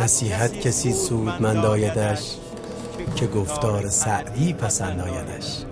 [0.00, 2.36] نصیحت کسی سودمند آیدش
[3.16, 5.64] که گفتار سعدی پسند آیدش.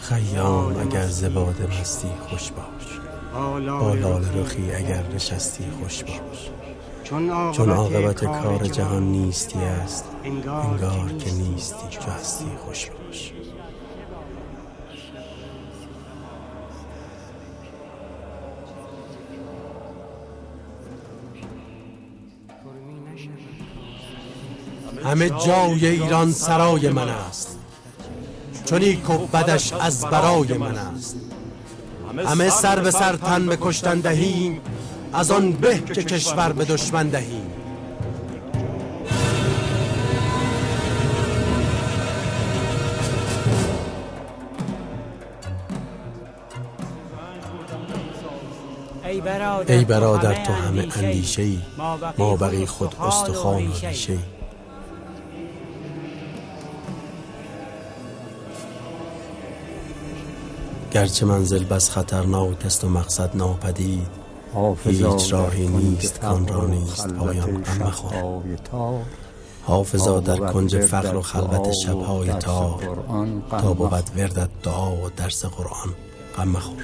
[0.00, 3.00] خیام اگر زباد مستی خوش باش.
[3.80, 6.50] با لال رخی اگر نشستی خوش باش.
[7.52, 11.98] چون عاقبت کار جهان نیستی است انگار که نیستی.
[12.18, 13.32] هستی خوش باش.
[25.06, 27.58] همه جای ایران سرای من است.
[28.64, 31.16] چونی و بدش از برای من است.
[32.26, 34.60] همه سر به سر تن به کشتن دهیم
[35.12, 37.50] از آن به که کشور به دشمن دهیم.
[49.68, 51.58] ای برادر تو همه اندیشه ای
[52.18, 54.18] ما بقی خود استخوان و ریشه
[60.96, 64.08] گرچه منزل بس خطرناک است و مقصد ناپدید
[64.84, 67.08] هیچ راهی نیست کان را نیست.
[67.08, 68.42] پایان غم مخور.
[69.62, 72.80] حافظا در کنج فقر و خلوت شبهای تا
[73.50, 75.94] تا بود وردت دعا و درس قرآن.
[76.36, 76.82] غم مخور.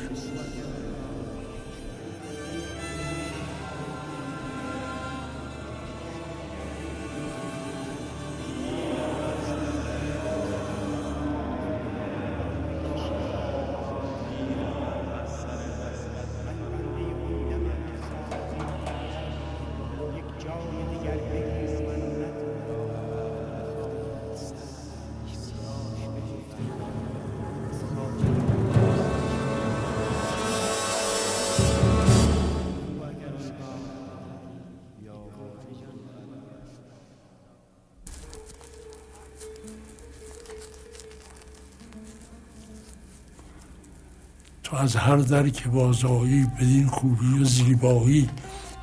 [44.72, 48.30] تو از هر در که بازایی بدین خوبی و زیبایی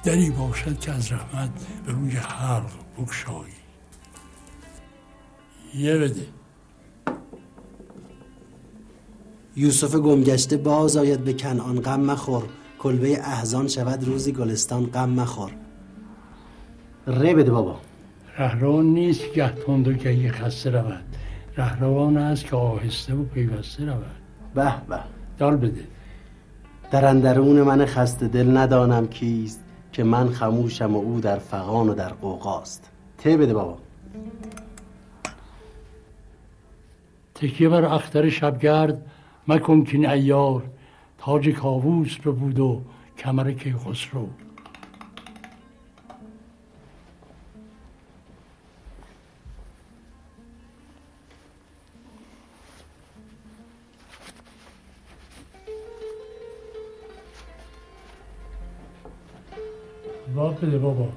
[0.04, 1.50] دری باشد که از رحمت
[1.86, 3.54] به روی حلق بکشایی
[5.76, 6.26] یه بده.
[9.56, 12.44] یوسف گمگشته باز آید به کنعان غم مخور.
[12.80, 15.52] کلبه احزان شود روزی گلستان غم مخور.
[17.08, 17.80] ره بده بابا.
[18.38, 21.04] رهروان نیست که گه تند و گهی خسته رود.
[21.58, 24.16] رهروان است که آهسته و پیوسته رود.
[24.56, 25.19] به به.
[25.40, 25.84] دال بده.
[26.92, 31.94] در اندرون من خسته دل ندانم کیست که من خموشم و او در فغان و
[31.94, 33.78] در قوقاست ته بده بابا.
[37.36, 39.06] تکیه بر اختر شبگرد
[39.48, 40.64] مکن کین ایار
[41.18, 42.82] تاج کاووس بود و
[43.18, 44.28] کمر کیخسرو.
[60.40, 61.08] راه بده بابا.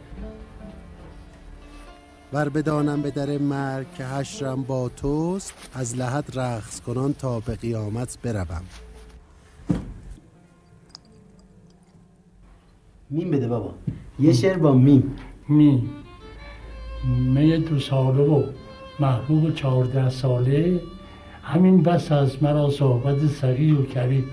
[2.33, 7.57] ور بدانم به در مرگ که حشرم با توست از لحد رقص کنان تا به
[7.57, 8.63] قیامت بروم.
[13.11, 13.75] میم بده بابا.
[14.21, 15.17] یه شعر با میم.
[15.49, 15.91] می
[17.35, 18.43] می دو ساله و
[19.01, 20.81] محبوب چهارده ساله.
[21.43, 24.25] همین بس از مرا صحبت صغیر و کبیر.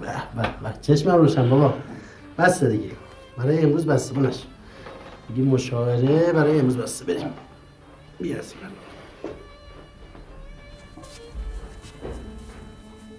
[0.00, 0.06] به
[0.36, 0.74] به به.
[0.82, 1.74] چشمم روشن بابا.
[2.38, 3.05] بس دیگه.
[3.36, 4.42] برای امروز بسته بونش
[5.28, 7.30] دیگه مشاوره برای امروز بسته بریم.
[8.20, 8.58] بیارزیم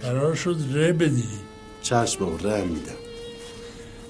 [0.02, 1.30] قرار شد ره بدی.
[1.82, 2.92] چشم ره میدم.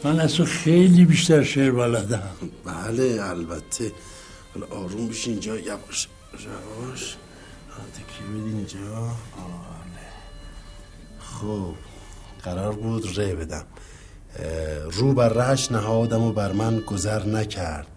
[0.03, 2.29] من از تو خیلی بیشتر شعر بلدم.
[2.65, 3.91] بله البته.
[4.53, 6.07] حالا آروم بشین اینجا یواش.
[6.33, 7.15] یواش.
[7.93, 8.97] تکیه بدین اینجا.
[8.97, 10.07] آله
[11.19, 11.73] خب
[12.43, 13.65] قرار بود ره بدم.
[14.91, 17.87] رو بر رهش نهادم و بر من گذر نکرد.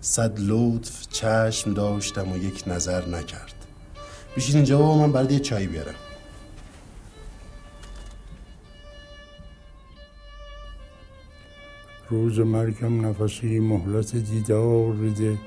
[0.00, 3.54] صد لطف چشم داشتم و یک نظر نکرد.
[4.36, 5.94] بشین اینجا و من برای یه چای بیارم.
[12.10, 15.38] روز مرگم نفسی مهلت دیدار بده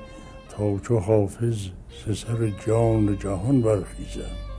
[0.50, 1.56] تا چو حافظ
[2.14, 4.53] سر جان جهان برخیزم.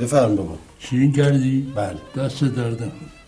[0.00, 0.58] بفرم بابا.
[0.78, 1.96] شیرین کردی؟ بله.
[2.16, 3.19] دست دردم بر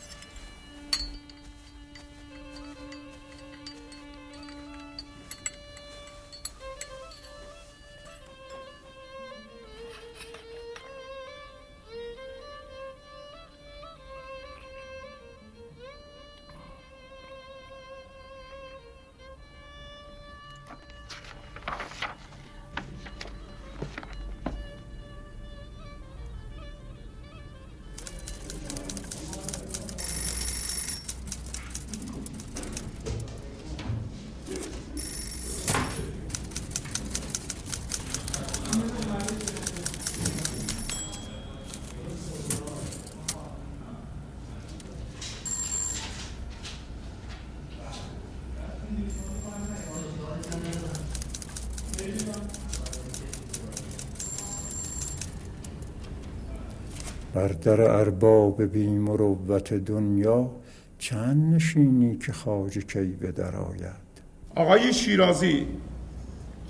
[57.62, 60.50] در ارباب بی مروت دنیا
[60.98, 64.12] چند نشینی که خاج کی به در آید؟
[64.56, 65.66] آقای شیرازی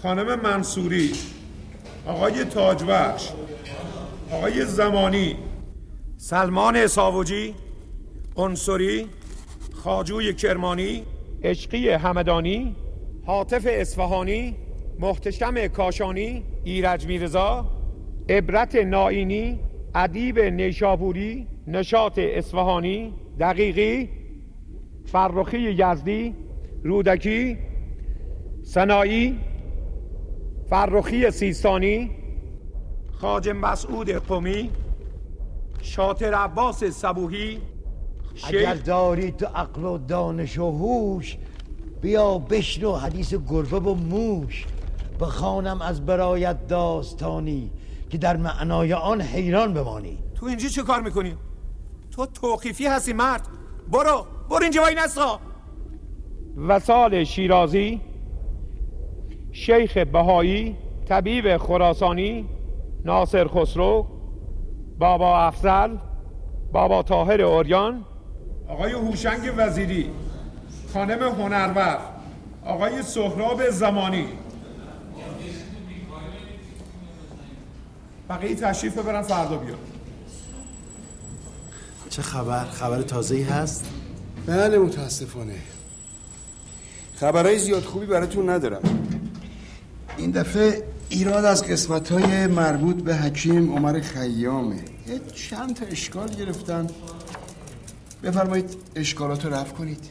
[0.03, 1.13] خانم منصوری
[2.07, 3.31] آقای تاجوخش
[4.31, 5.37] آقای زمانی
[6.17, 7.55] سلمان ساوجی
[8.37, 9.07] انصری
[9.75, 11.03] خاجوی کرمانی
[11.45, 12.77] عشقی همدانی
[13.27, 14.57] حاطف اصفهانی
[14.99, 17.67] محتشم کاشانی ایرج میرزا
[18.29, 19.61] عبرت نائینی
[19.95, 24.09] ادیب نیشابوری نشاط اصفهانی دقیقی
[25.05, 26.35] فرخی یزدی
[26.83, 27.59] رودکی
[28.63, 29.39] سنایی
[30.71, 32.11] فرخی سیستانی
[33.13, 34.71] خاج مسعود قمی
[35.83, 37.59] شاطر عباس صبوهی
[38.45, 41.39] اگر داری تو عقل و دانش و هوش
[42.03, 44.67] بیا بشنو حدیث گربه و موش.
[45.21, 47.71] بخوانم از برایت داستانی.
[48.13, 50.19] که در معنای آن حیران بمانی.
[50.35, 51.37] تو اینجا چه کار می‌کنی؟
[52.11, 53.49] تو توقیفی هستی مرد.
[53.93, 55.41] برو برو اینجا وای نسا
[56.69, 58.01] وسال شیرازی
[59.53, 60.77] شیخ بهایی
[61.09, 62.49] طبیب خراسانی
[63.05, 64.07] ناصر خسرو
[64.99, 65.97] بابا افزل
[66.73, 68.05] بابا تاهر اوریان.
[68.69, 70.11] آقای هوشنگ وزیری
[70.95, 71.99] خانم هنرور
[72.65, 74.27] آقای سهراب زمانی.
[78.33, 79.79] بقیه تشریف ببرن فردا بیان.
[82.11, 83.85] چه خبر؟ خبر تازه‌ای هست؟
[84.47, 85.59] بله متاسفانه.
[87.17, 88.83] خبرهای زیاد خوبی براتون ندارم.
[90.17, 94.77] این دفعه ایراد از قسمت های مربوط به حکیم عمر خیامه.
[95.07, 96.87] یه چند تا اشکال گرفتن.
[98.23, 100.05] بفرمایید اشکالات رو رفع کنید.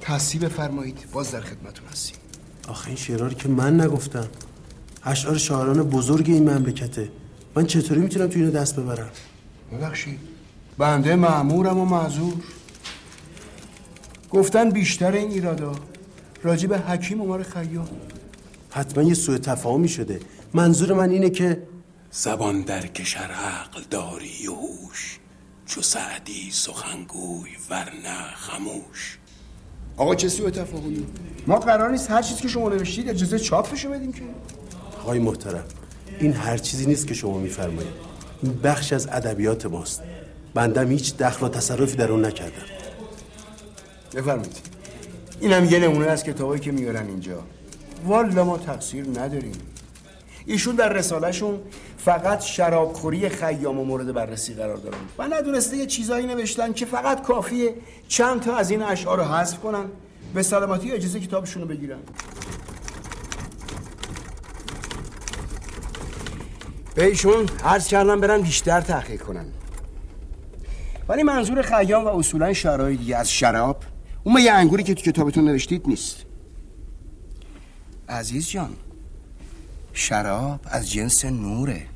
[0.00, 0.98] تصیب بفرمایید.
[1.12, 2.16] باز در خدمتون هستیم.
[2.68, 4.28] آخه این شعرها که من نگفتم.
[5.04, 7.08] اشعار شاعران بزرگ این مملکته.
[7.54, 9.10] من چطوری می‌تونم تو اینو دست ببرم؟
[9.72, 10.18] ببخشید.
[10.78, 12.34] بنده معمورم و معذور.
[14.30, 15.72] گفتن بیشتر این ایرادا.
[16.42, 17.88] راجع به حکیم عمر خیام
[18.70, 20.20] حتما یه سوء تفاهمی شده.
[20.54, 21.62] منظور من اینه که
[22.10, 25.18] زبان در کشر عقل داری و هوش.
[25.66, 29.18] چو سعدی سخنگوی ورنه خموش.
[29.96, 31.06] آقا چه سوء تفاهمی؟
[31.46, 34.22] ما قرار نیست هر چیزی که شما نوشتید اجازه چاپشو بدیم که.
[35.02, 35.64] آقای محترم
[36.18, 37.92] این هر چیزی نیست که شما میفرمایید.
[38.42, 40.02] این بخش از ادبیات ماست.
[40.54, 42.62] بندم هیچ دخل و تصرفی در اون نکردم.
[44.14, 44.56] بفرمایید.
[45.40, 47.42] اینم یه نمونه از کتابایی که میارن اینجا.
[48.06, 49.52] والا ما تقصیر نداریم.
[50.46, 51.60] ایشون در رسالهشون
[51.98, 57.22] فقط شرابخوری خیام و مورد بررسی قرار دارن و ندونسته یه چیزایی نوشتن که فقط
[57.22, 57.74] کافیه
[58.08, 59.84] چند تا از این اشعار رو حذف کنن.
[60.34, 61.98] به سلامتی اجازه کتابشون رو بگیرن.
[66.94, 69.46] به ایشون عرض کردم برن بیشتر تحقیق کنن
[71.08, 73.82] ولی منظور خیام و اصولا شرایط دیگه از شراب
[74.24, 76.16] اون یه انگوری که تو کتابتون نوشتید نیست.
[78.08, 78.70] عزیز جان
[79.92, 81.86] شراب از جنس نوره.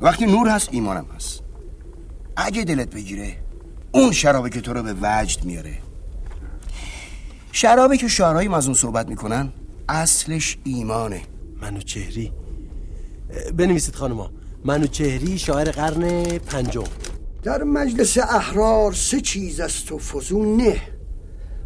[0.00, 1.40] وقتی نور هست ایمانم هست.
[2.36, 3.36] اگه دلت بگیره
[3.92, 5.78] اون شرابی که تو رو به وجد میاره.
[7.52, 9.52] شرابی که شعرهایی از اون صحبت می‌کنن
[9.88, 11.22] اصلش ایمانه.
[11.60, 12.32] منو چهری؟
[13.56, 14.30] بنویسید خانما
[14.64, 16.84] منو چهری شاعر قرن پنجم.
[17.42, 20.82] در مجلس احرار سه چیز است و فزون نه.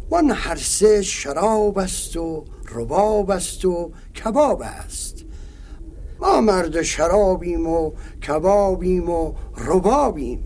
[0.09, 3.91] وان هر سه شراب است و رباب است و
[4.23, 5.25] کباب است.
[6.19, 7.91] ما مرد شرابیم و
[8.27, 10.43] کبابیم و ربابیم.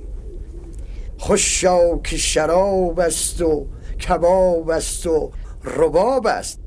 [1.17, 3.67] خوشا که شراب است و
[4.07, 5.31] کباب است و
[5.63, 6.59] رباب است.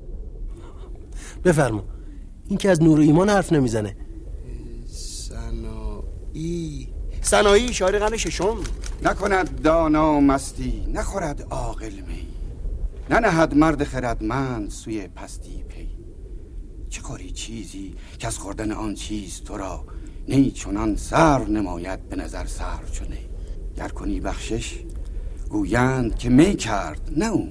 [1.45, 1.85] بفرما.
[2.47, 3.97] این که از نور ایمان حرف نمی‌زنه.
[6.38, 6.88] سنایی
[7.23, 8.57] سنایی شاعر قرن ششم.
[9.02, 12.28] نکند دانا مستی نخورد عاقل می.
[13.11, 15.88] ننهد مرد خردمند سوی پستی پی.
[16.90, 19.85] چه خوری چیزی که از خوردن آن چیز تو را
[20.28, 23.18] نی چنان سر نماید به نظر سر چونه
[23.76, 24.78] گر کنی بخشش
[25.50, 27.49] گویند که می کرد نه او.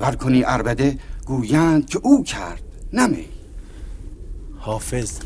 [0.00, 3.28] ور کنی اربده گویند که او کرد نه می.
[4.58, 5.18] حافظ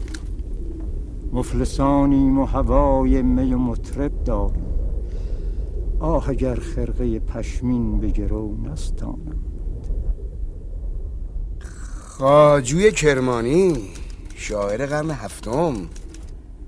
[1.38, 4.66] مفلسانیم و هوای می و مطرب داریم.
[6.00, 9.44] آه اگر خرقه پشمین به گرو نستانم
[12.18, 13.76] خاجوی کرمانی
[14.34, 15.74] شاعر قرن هفتم.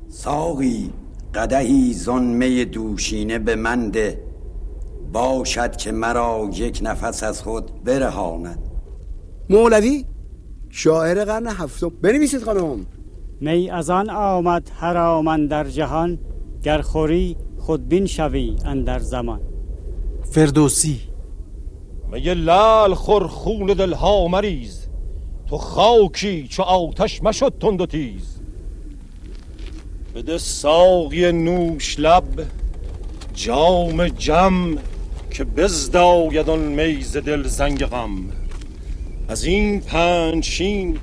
[0.08, 0.90] ساقی
[1.34, 4.22] قدهی زن می دوشینه به منده
[5.12, 8.58] باشد که مرا یک نفس از خود برهاند.
[9.50, 10.04] مولوی
[10.68, 11.88] شاعر قرن هفتم.
[11.88, 12.86] بنویسید خانم.
[13.40, 16.18] می از آن آمد هر آمن در جهان
[16.62, 19.40] گر خوری خودبین شوی اندر زمان.
[20.30, 21.00] فردوسی.
[22.12, 24.86] میگه لال خور خون دلها مریز؟
[25.46, 28.40] تو خاکی چو آتش مشد تند و تیز.
[30.14, 32.46] بده ساقی نوش لب
[33.34, 34.78] جام جم
[35.30, 38.10] که بزداید آن میز دل زنگ غم.
[39.28, 40.98] از این پنجشین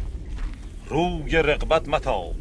[0.90, 2.36] روی رقبت متاب.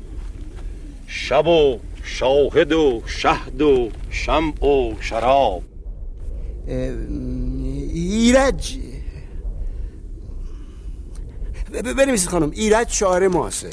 [1.07, 5.62] شب و شاهد و شهد و شمع و شراب.
[7.95, 8.79] ایرج.
[11.73, 13.73] بنویسید خانم ایرج شاعر معاصر.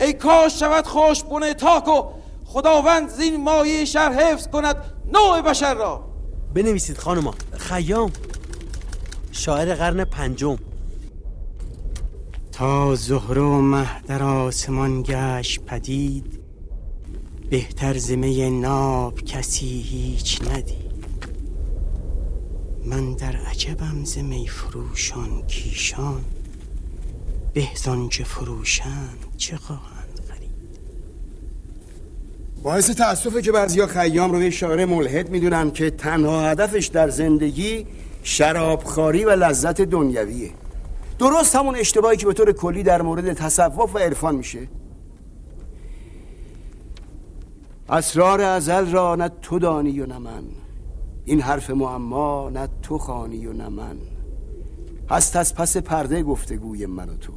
[0.00, 2.02] ای کاش شود خوش بونه تاکو
[2.44, 4.76] خداوند زین مایه شهر حفظ کند
[5.12, 6.04] نوع بشر را.
[6.54, 8.12] بنویسید خانما خیام.
[9.32, 10.58] شاعر قرن پنجم.
[12.56, 16.40] تا زهره و مه در آسمان گشت پدید
[17.50, 21.26] بهتر زمه ناب کسی هیچ ندید.
[22.84, 26.24] من در عجبم ز می فروشان کیشان
[27.54, 30.78] بهزان که فروشند چه خواهند خرید.
[32.62, 37.86] باعث تاسفه که بعضیا خیام رو یه شاعر ملحد می‌دونن که تنها هدفش در زندگی
[38.22, 40.50] شرابخواری و لذت دنیویه.
[41.18, 44.68] درست همون اشتباهی که به طور کلی در مورد تصوف و عرفان میشه.
[47.88, 50.44] اسرار ازل را نه تو دانی و نه من.
[51.24, 53.96] این حرف معما نه تو خانی و نه من.
[55.10, 57.32] هست از پس پرده گفتگوی من و تو.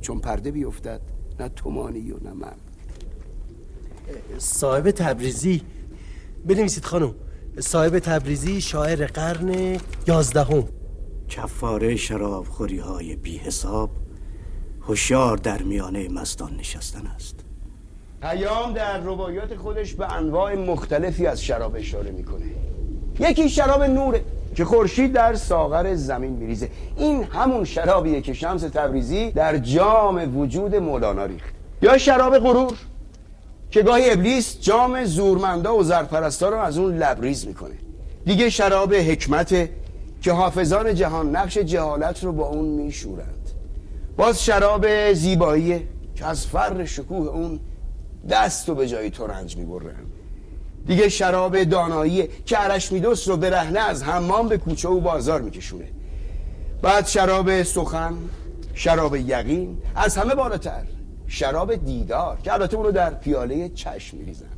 [0.00, 1.00] چون پرده بیفتد
[1.40, 2.56] نه تو مانی و نه من.
[4.38, 5.62] صاحب تبریزی
[6.46, 7.14] بنویسید خانم.
[7.60, 10.64] صاحب تبریزی شاعر قرن یازدهم.
[11.28, 13.90] کفاره شرابخوری های بی حساب
[14.82, 17.34] هوشیار در میانه مستان نشستن است.
[18.22, 22.46] پیام در روایات خودش به انواع مختلفی از شراب اشاره می‌کنه.
[23.20, 26.70] یکی شراب نوره که خورشید در ساغر زمین میریزه.
[26.96, 31.54] این همون شرابیه که شمس تبریزی در جام وجود مولانا ریخت.
[31.82, 32.72] یا شراب غرور
[33.70, 37.74] که گاهی ابلیس جام زورمندا و زرپرستا رو از اون لبریز می‌کنه.
[38.24, 39.68] دیگه شراب حکمت
[40.22, 43.50] که حافظان جهان نقش جهالت رو با اون میشورند.
[44.16, 47.60] باز شراب زیبایی که از فر شکوه اون
[48.30, 49.94] دست رو به جای ترنج می‌برن
[50.86, 52.56] دیگه شراب دانایی که
[52.90, 55.84] میدوست رو برهنه از حمام به کوچه و بازار میکشونه.
[56.82, 58.14] بعد شراب سخن
[58.74, 60.82] شراب یقین از همه بالاتر
[61.26, 64.57] شراب دیدار که البته اونو در پیاله چشم میریزن.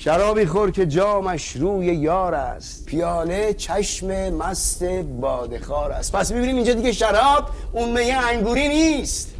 [0.00, 2.86] شرابی خور که جامش روی یار است.
[2.86, 4.84] پیاله چشم مست
[5.20, 6.12] بادخار است.
[6.12, 9.34] پس می‌بینیم اینجا دیگه شراب اون میه انگوری نیست.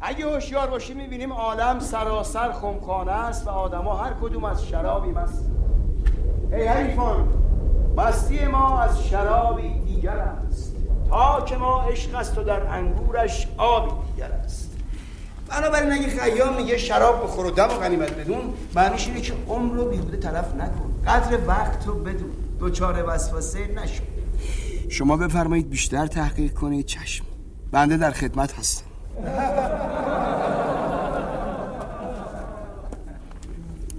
[0.00, 5.44] اگه هوشیار باشیم می‌بینیم عالم سراسر خمخانه است و آدما هر کدوم از شرابی مست.
[6.52, 7.28] ای حریفان
[7.96, 10.76] مستی ما از شرابی دیگر است.
[11.08, 14.65] تا که ما عشق است و در انگورش آبی دیگر است.
[15.48, 19.74] بنابراین اگه خیام میگه شراب بخور و دم و غنیمت بدون معنیش اینه که عمر
[19.74, 20.94] رو بیهوده تلف نکن.
[21.06, 22.30] قدر وقت رو بدون.
[22.58, 24.02] دوچار وسوسه نشو.
[24.88, 26.86] شما بفرمایید بیشتر تحقیق کنید.
[26.86, 27.24] چشم.
[27.72, 28.84] بنده در خدمت هستم.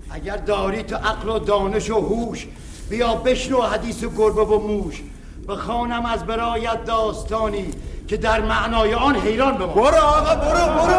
[0.09, 2.47] اگر داری تو عقل و دانش و هوش
[2.89, 5.03] بیا بشنو حدیث گربه و موش.
[5.47, 7.71] بخوانم از برایت داستانی.
[8.07, 10.95] که در معنای آن حیران بمان برو آقا برو برو.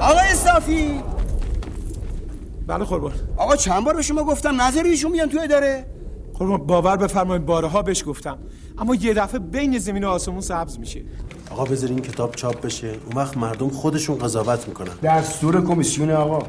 [0.00, 1.00] آقا استافی
[2.66, 3.12] بله قربان.
[3.36, 5.86] آقا چند بار به شما گفتم؟ نظر ایشون بیان تو اداره
[6.34, 8.38] قربان باور بفرمایید بارها بهش گفتم.
[8.78, 11.02] اما یه دفعه بین زمین و آسمون سبز میشه.
[11.50, 12.86] آقا بذار این کتاب چاپ بشه.
[12.86, 14.92] اون وقت مردم خودشون قضاوت می‌کنن.
[15.02, 16.46] دستور کمیسیون آقا.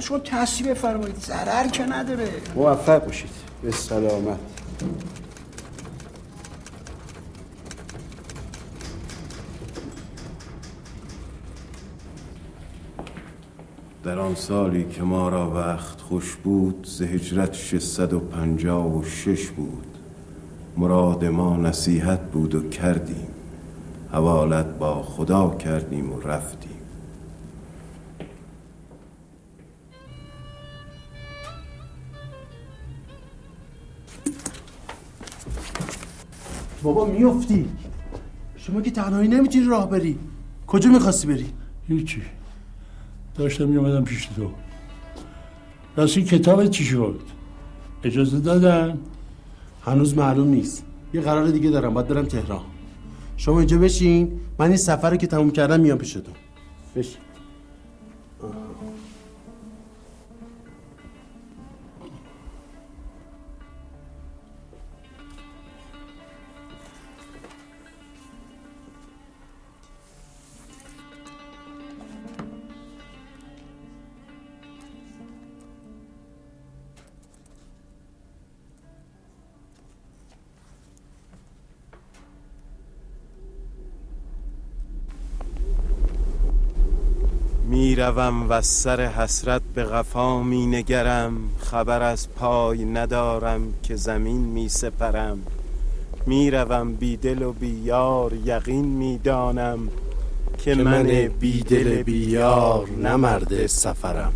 [0.00, 1.16] شما تصویب بفرمایید.
[1.16, 2.28] ضرر که نداره.
[2.54, 3.30] موفق باشید.
[3.62, 4.38] به سلامت.
[14.04, 19.04] در آن سالی که ما را وقت خوش بود ز هجرت ششصد و پنجاه و
[19.04, 19.86] شش بود.
[20.76, 23.28] مراد ما نصیحت بود و کردیم.
[24.12, 26.70] حوالت با خدا کردیم و رفتیم.
[36.82, 37.68] بابا میفتی
[38.56, 40.18] شما که تنهایی نمی‌تونی راه بری.
[40.66, 41.52] کجا می‌خواستی بری؟
[41.88, 42.22] هیچی.
[43.34, 44.50] داشتم میومدم پیش تو.
[45.96, 47.20] راستی کتاب چی شد؟
[48.04, 48.98] اجازه دادن؟
[49.84, 50.84] هنوز معلوم نیست.
[51.14, 52.60] یه قرار دیگه دارم باید برم تهران.
[53.36, 56.34] شما اینجا بشین من این سفر رو که تموم کردم میام پیشتون
[56.96, 57.20] بشین.
[88.02, 94.68] می‌روم و سر حسرت به غفا می نگرم خبر از پای ندارم که زمین می
[94.68, 95.38] سپرم
[96.26, 99.78] می‌روم بی دل و بی یار یقین می‌دانم
[100.58, 101.02] که من
[101.40, 104.32] بی دل بی یار نه مرد سفرم.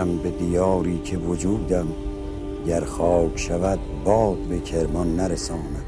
[0.00, 1.86] سپهرم به دیاری که وجودم
[2.66, 5.84] گر خاک شود باد به کرمان نرساند.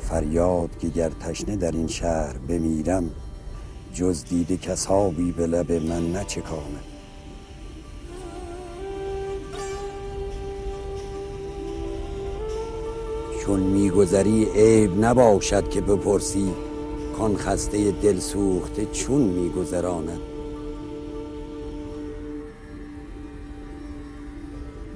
[0.00, 3.10] فریاد که گر تشنه در این شهر بمیرم
[3.94, 6.84] جز دیده کسابی به لب من نچکاند.
[13.42, 16.52] چون میگذری عیب نباشد که بپرسی
[17.18, 20.33] کان خسته دل سوخته چون میگذراند.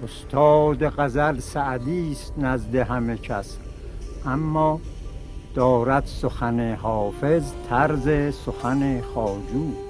[0.09, 3.57] استاد غزل سعدی است نزد همه کس.
[4.27, 4.81] اما
[5.55, 9.88] دارد سخن حافظ طرز سخن خواجو.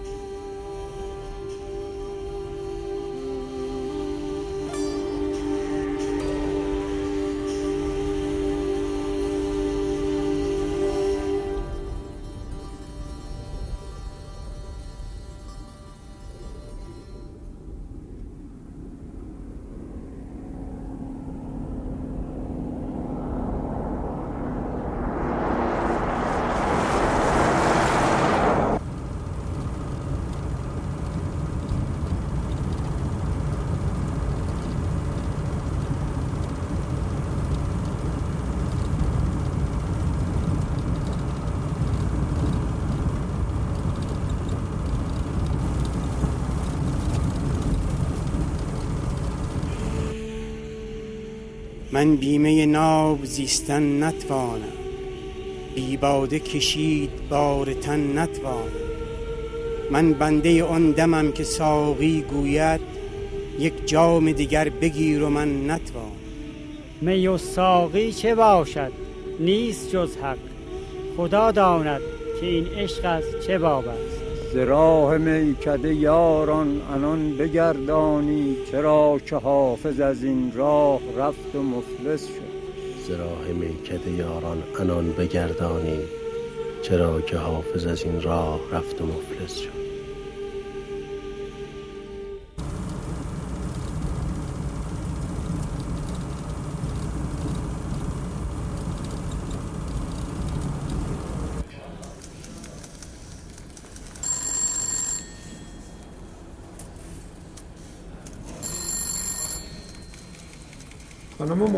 [52.08, 54.72] من بیمه ناب زیستن نتوانم.
[55.74, 58.88] بی باده کشید بار تن نتوانم.
[59.90, 62.80] من بنده آن دمم که ساقی گوید
[63.58, 66.12] یک جام دیگر بگیر و من نتوانم.
[67.00, 68.92] می و ساقی چه باشد؟
[69.40, 70.38] نیست جز حق.
[71.16, 72.00] خدا داند
[72.40, 74.07] که این عشق از چه باب است
[74.52, 82.26] ز راه میکده یاران انان بگردانی چرا که حافظ از این راه رفت و مفلس
[82.26, 82.58] شد.
[83.06, 85.98] ز راه میکده یاران انان بگردانی
[86.82, 89.77] چرا که حافظ از این راه رفت و مفلس شد.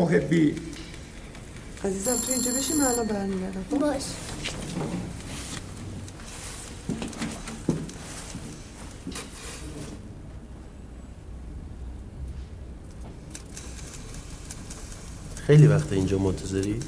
[0.01, 0.55] محبی
[1.83, 3.65] عزیزم تو اینجا بشی من الان برمیگردم.
[3.71, 4.03] خب؟ باش.
[15.47, 16.79] خیلی وقت اینجا منتظری؟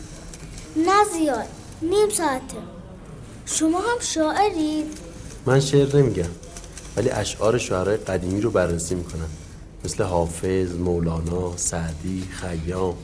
[0.75, 1.45] نه زیاد
[1.81, 2.57] نیم ساعته.
[3.45, 4.97] شما هم شاعرید؟
[5.45, 6.29] من شعر نمیگم
[6.97, 9.29] ولی اشعار شعرهای قدیمی رو بررسی می‌کنم.
[9.85, 12.97] مثل حافظ، مولانا، سعدی، خیام.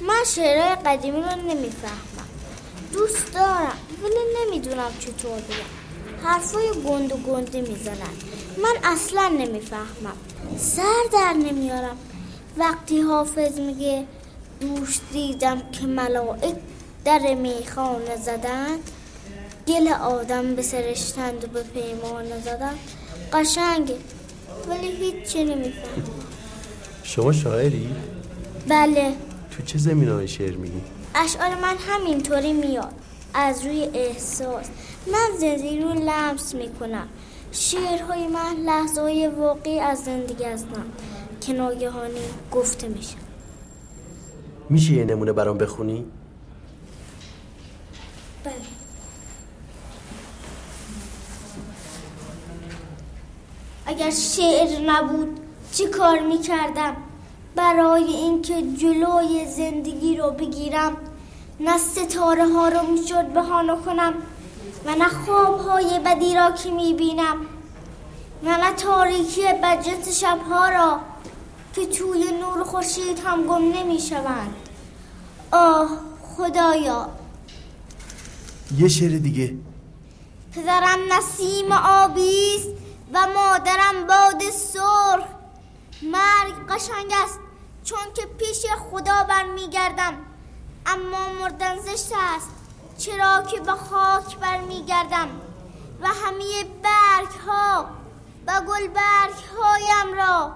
[0.00, 2.28] من شعرهای قدیمی رو نمی‌فهمم.
[2.92, 6.24] دوست دارم ولی نمی‌دونم چطور بگم.
[6.24, 8.14] حرفای گند و گنده می‌زنن.
[8.62, 10.16] من اصلا نمی‌فهمم.
[10.58, 11.96] سر در نمیارم.
[12.56, 14.06] وقتی حافظ میگه
[14.60, 16.56] دوش دیدم که ملائک
[17.04, 18.90] در میخانه زدند
[19.68, 22.78] گل آدم به سرشتند و به پیمانه زدند
[23.32, 23.96] قشنگه
[24.68, 26.11] ولی هیچی نمیفهم
[27.14, 27.94] شما شاعری؟
[28.68, 29.12] بله
[29.50, 30.80] تو چه زمین های شعر میگی؟
[31.14, 32.92] اشعار من همینطوری میاد
[33.34, 34.66] از روی احساس
[35.06, 37.08] من زندگی رو لمس می‌کنم
[37.50, 40.84] شعرهای من لحظه های واقعی از زندگی هستم
[41.40, 42.20] که ناگهانی
[42.52, 43.16] گفته میشه
[44.70, 46.04] میشه یه نمونه برام بخونی؟
[48.44, 48.54] بله
[53.86, 55.41] اگر شعر نبود
[55.72, 56.96] چی کار می‌کردم؟
[57.56, 60.96] برای اینکه جلوی زندگی رو بگیرم.
[61.60, 64.14] نه ستاره ها رو می‌شد بهانه کنم
[64.86, 67.36] و نه خواب های بدی را که می‌بینم.
[68.44, 71.00] و نه تاریکی بجت شبها را
[71.74, 74.54] که توی نور خورشید هم گم نمی‌شوند.
[75.50, 75.88] آه
[76.36, 77.08] خدایا.
[78.78, 79.54] یه شعر دیگه.
[80.54, 82.68] پدرم نسیم آبیست
[83.12, 85.24] و مادرم باد سرخ.
[86.02, 87.40] مرگ قشنگ است
[87.84, 90.14] چون که پیش خدا برمیگردم.
[90.86, 92.50] اما مردن زشت است
[92.98, 95.28] چرا که به خاک برمیگردم.
[96.00, 97.86] و همه برگ ها
[98.46, 100.52] و گل برگ هایم را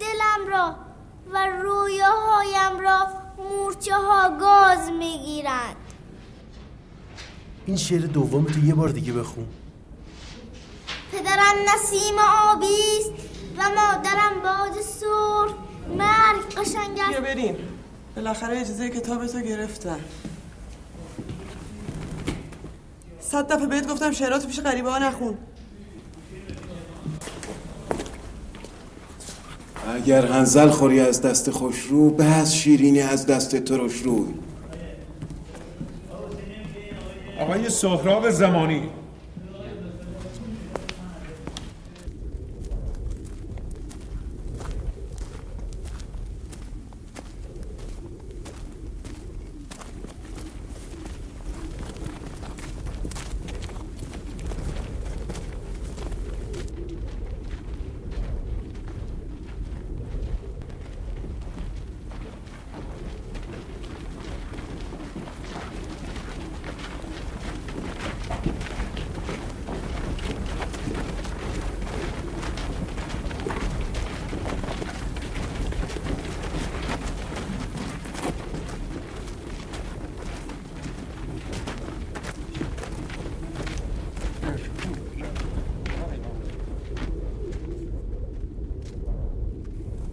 [0.00, 0.74] دلم را
[1.32, 3.06] و رویه هایم را
[3.38, 5.76] مورچه ها گاز می‌گیرند.
[7.66, 9.48] این شعر دوم تو یه بار دیگه بخون.
[11.12, 13.27] پدرم نسیم آبیست
[13.58, 15.54] و مادرم باد سرخ
[15.98, 17.56] مرگ قشنگ است بیا بریم.
[18.16, 20.00] بالاخره اجازه کتابتو گرفتم
[23.20, 25.38] صد دفعه بهت گفتم شعراتو پیش غریبه ها نخون.
[29.94, 34.34] اگر هنزل خوری از دست خوشرو به از شیرینی از دست ترش روی
[37.40, 38.90] آقای سهراب زمانی.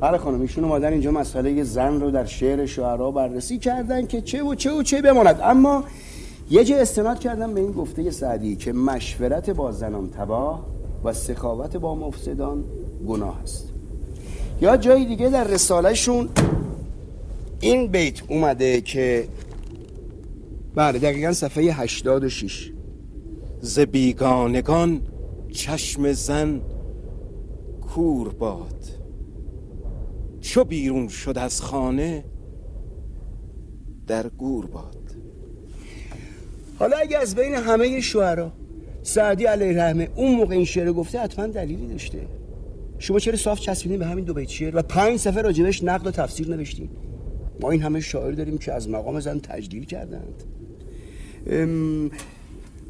[0.06, 4.44] بله خانم ایشون اومدن اینجا مسئله زن رو در شعر شعرها بررسی کردن که چه
[4.44, 5.40] و چه و چه بماند.
[5.44, 5.84] اما
[6.50, 10.66] یه جا استناد کردم به این گفته سعدی که مشورت با زنان تباه
[11.04, 12.64] و سخاوت با مفسدان
[13.08, 13.68] گناه است.
[14.62, 16.30] یا جای دیگه در رسالهشون
[17.60, 19.28] این بیت اومده که
[20.76, 22.72] بله دقیقا صفحه 86
[23.62, 25.02] ز بیگانگان
[25.52, 26.62] چشم زن
[27.96, 28.95] کور باد
[30.56, 32.24] چو بیرون شد از خانه
[34.08, 35.16] در گور باد.
[36.80, 38.52] حالا اگه از بین همه شعرا
[39.04, 42.28] سعدی علیه رحمه اون موقع این شعر گفته حتما دلیلی داشته.
[43.00, 46.12] شما چرا صاف چسبیدین به همین دو بیت شعر و پنج صفحه راجبش نقد و
[46.12, 46.90] تفسیر نوشتین؟
[47.62, 50.44] ما این همه شاعر داریم که از مقام زن تجلیل کردند.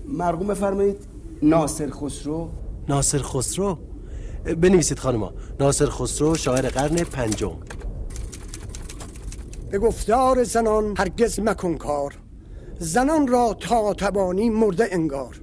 [0.07, 0.97] مرقوم بفرمایید
[1.41, 2.49] ناصر خسرو.
[2.89, 3.77] ناصر خسرو؟
[4.53, 7.57] بنویسید خانما ناصر خسرو شاعر قرن پنجم.
[9.69, 12.13] به گفتار زنان هرگز مکن کار.
[12.79, 15.41] زنان را تا توانی مرده انگار.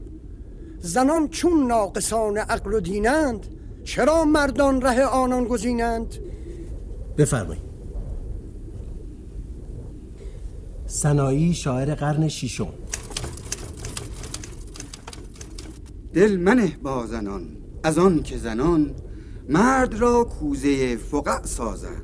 [0.79, 3.47] زنان چون ناقصان عقل و دینند
[3.85, 6.15] چرا مردان ره آنان گزینند؟
[7.19, 7.63] بفرمایید.
[10.87, 12.73] سنایی شاعر قرن ششم.
[16.15, 17.62] دل منه با زنان.
[17.85, 18.91] از آن که زنان
[19.49, 22.03] مرد را کوزه فقع سازند.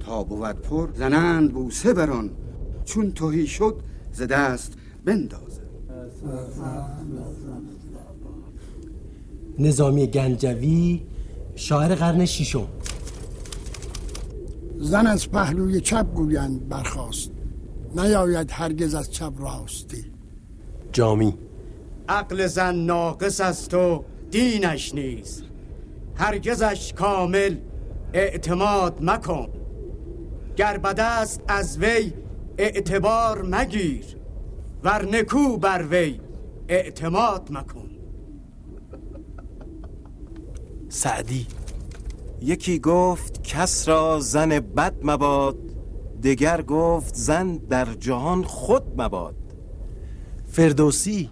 [0.00, 2.30] تا بود پر زنند بوسه بران
[2.84, 3.80] چون توهی شد
[4.12, 4.72] ز دست
[5.04, 5.66] بندازند.
[9.58, 11.02] نظامی گنجوی
[11.54, 12.68] شاعر قرن ششم.
[14.78, 17.30] زن از پهلوی چپ گویند برخاست
[17.96, 20.04] نیاید هرگز از چپ راستی.
[20.92, 21.34] جامی.
[22.08, 25.44] عقل زن ناقص است و دینش نیست.
[26.14, 27.56] هرگزش کامل
[28.12, 29.48] اعتماد مکن.
[30.56, 32.12] گر است از وی
[32.58, 34.04] اعتبار مگیر
[34.84, 36.20] ور نکو بر وی
[36.68, 37.90] اعتماد مکن.
[40.88, 41.46] سعدی
[42.42, 45.56] یکی گفت کس را زن بد مباد
[46.22, 49.34] دگر گفت زن در جهان خود مباد.
[50.46, 51.30] فردوسی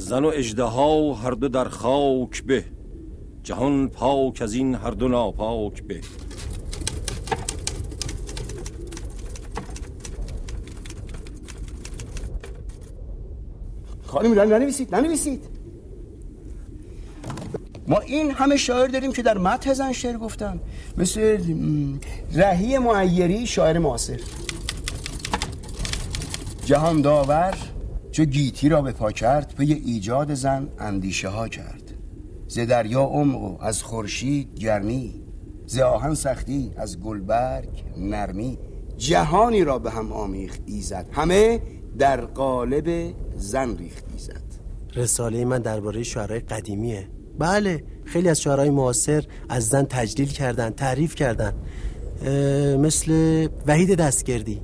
[0.00, 2.64] زن و اجدها هر دو در خاک به.
[3.42, 6.00] جهان پاک از این هر دو ناپاک به.
[14.06, 15.42] خانم ننویسید ننویسید.
[17.86, 20.60] ما این همه شاعر داریم که در متن زن شعر گفتن.
[20.96, 21.38] مثل
[22.34, 24.20] رهی معیری شاعر معاصر.
[26.64, 27.54] جهان داور
[28.12, 31.94] چو گیتی را به پا کرد پی ایجاد زن اندیشه ها کرد.
[32.48, 35.22] ز دریا عمق از خورشید گرمی
[35.66, 38.58] ز آهن سختی از گلبرگ نرمی.
[38.96, 41.62] جهانی را به هم آمیخت ایزد همه
[41.98, 44.42] در قالب زن ریخت ایزد.
[44.94, 47.08] رساله من درباره شعرهای قدیمیه.
[47.38, 51.52] بله خیلی از شعرهای معاصر از زن تجلیل کردن تعریف کردن.
[52.78, 54.60] مثل وحید دستگردی.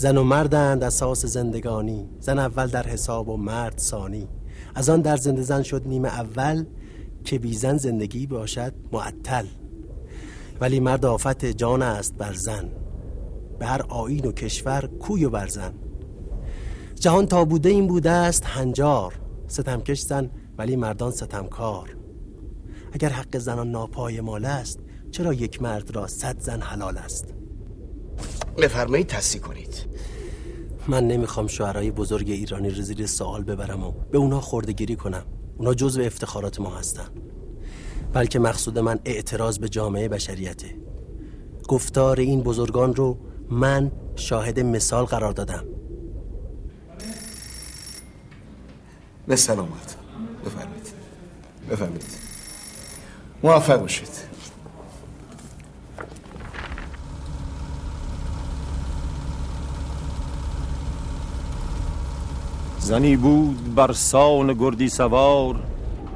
[0.00, 4.28] زن و مردند اساس زندگانی زن اول در حساب و مرد ثانی.
[4.74, 6.64] از آن در زنده زن شد نیمه اول
[7.24, 9.46] که بی زن زندگی باشد معطل.
[10.60, 12.70] ولی مرد آفت جان است بر زن.
[13.58, 15.72] به هر آین و کشور کوی و برزن
[16.94, 19.14] جهان تا بوده این بوده است هنجار.
[19.48, 21.96] ستمکش زن ولی مردان ستمکار.
[22.92, 27.34] اگر حق زنان ناپای مال است چرا یک مرد را صد زن حلال است؟
[28.58, 29.89] بفرمایید تصحیح کنید.
[30.88, 35.22] من نمی‌خوام شعرهای بزرگ ایرانی رو زیر سوال ببرم و به اونا خوردگیری کنم.
[35.58, 37.08] اونا جزو افتخارات ما هستن.
[38.12, 40.76] بلکه مقصود من اعتراض به جامعه بشریته.
[41.68, 43.18] گفتار این بزرگان رو
[43.50, 45.64] من شاهد مثال قرار دادم.
[49.26, 49.96] به سلامت.
[50.46, 50.92] بفرمید
[51.70, 52.04] بفرمید
[53.42, 54.29] موفق باشید.
[62.90, 65.56] زنی بود بر سان گردی سوار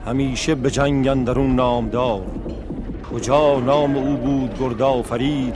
[0.06, 2.22] همیشه به جنگ اندرون نامدار.
[3.12, 5.54] کجا نام او بود گردا فرید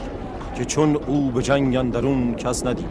[0.56, 2.86] که چون او به جنگ اندرون کس ندید؟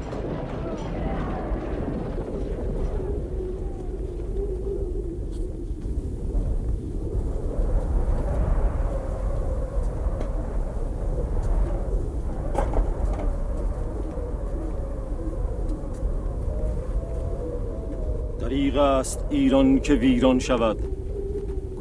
[18.80, 20.78] است ایران که ویران شود.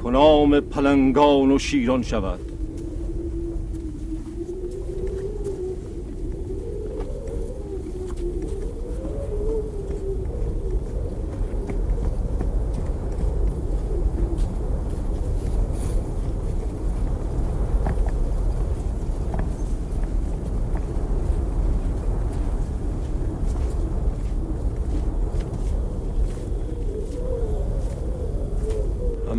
[0.02, 2.55] کنام پلنگان و شیران شود.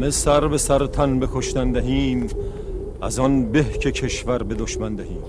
[0.08, 2.28] همه سر به سر تن بکشتن دهیم
[3.02, 5.24] از آن به که کشور به دشمن دهیم.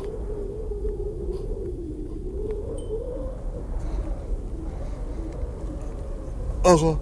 [6.62, 6.98] آقا.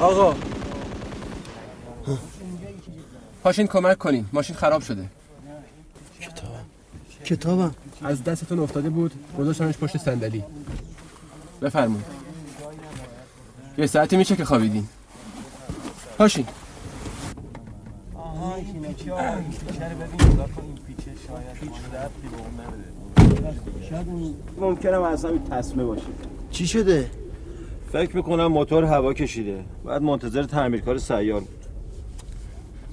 [0.00, 0.34] آقا.
[3.42, 5.04] پاشین کمک کنین ماشین خراب شده.
[6.20, 6.50] کتاب
[7.24, 10.44] کتابم؟ از دستتون افتاده بود گذاشتمش پشت صندلی.
[11.62, 12.06] بفرمایید.
[13.78, 14.88] یه ساعتی میشه که خوابیدین.
[16.18, 16.46] پاشین
[24.60, 26.02] ممکنم اصلا این تصمه باشه.
[26.50, 27.10] چی شده؟
[27.92, 29.64] فکر می‌کنم موتور هوا کشیده.
[29.84, 31.42] بعد منتظر تعمیرکار سیار.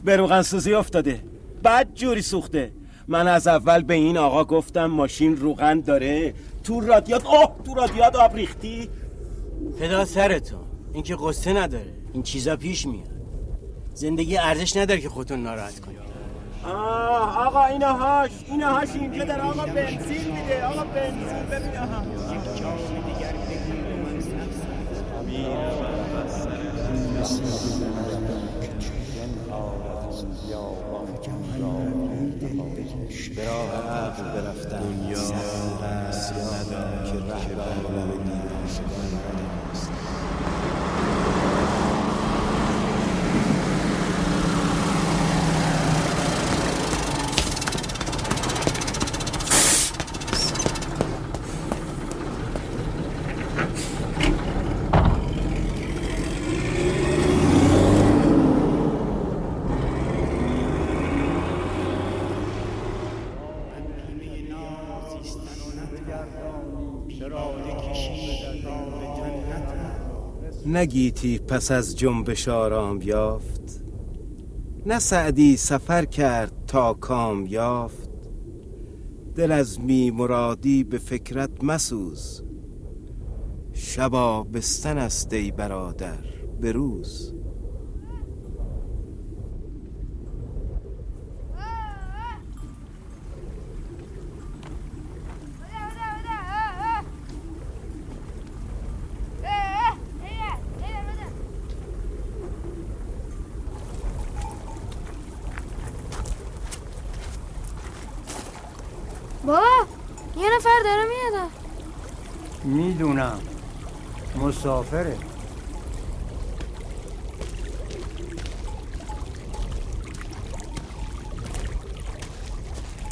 [0.05, 1.19] بروغن سوزی افتاده.
[1.63, 2.71] بعد جوری سوخته.
[3.07, 6.33] من از اول به این آقا گفتم ماشین روغن داره.
[6.63, 8.89] تو رادیات اوه تو رادیات آب ریختی.
[9.79, 13.09] پدا سرتون این که قصه نداره این چیزا پیش میاد.
[13.93, 16.11] زندگی ارزش نداره که خودتون ناراحت کنید.
[16.65, 22.01] آه آقا اینا هاش اینا هاش اینجا در آقا بنزین میده آقا بنزین ببین آها.
[33.35, 37.91] به راه عقل برفتم دنیا ندارم که رهبر
[70.71, 73.83] نگیتی پس از جنبش آرام یافت.
[74.85, 78.09] نه سعدی سفر کرد تا کام یافت.
[79.35, 82.43] دل از می مرادی به فکرت مسوز.
[83.73, 86.17] شبا بستن است ای برادر
[86.61, 87.33] به روز
[109.45, 109.87] بابا
[110.37, 111.51] یه نفر داره میاد
[112.71, 113.39] می‌دونم.
[114.35, 115.17] مسافره.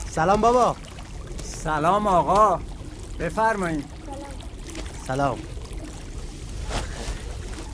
[0.10, 0.76] سلام بابا.
[1.43, 2.60] سلام آقا.
[3.19, 3.86] بفرمایید.
[5.08, 5.38] سلام.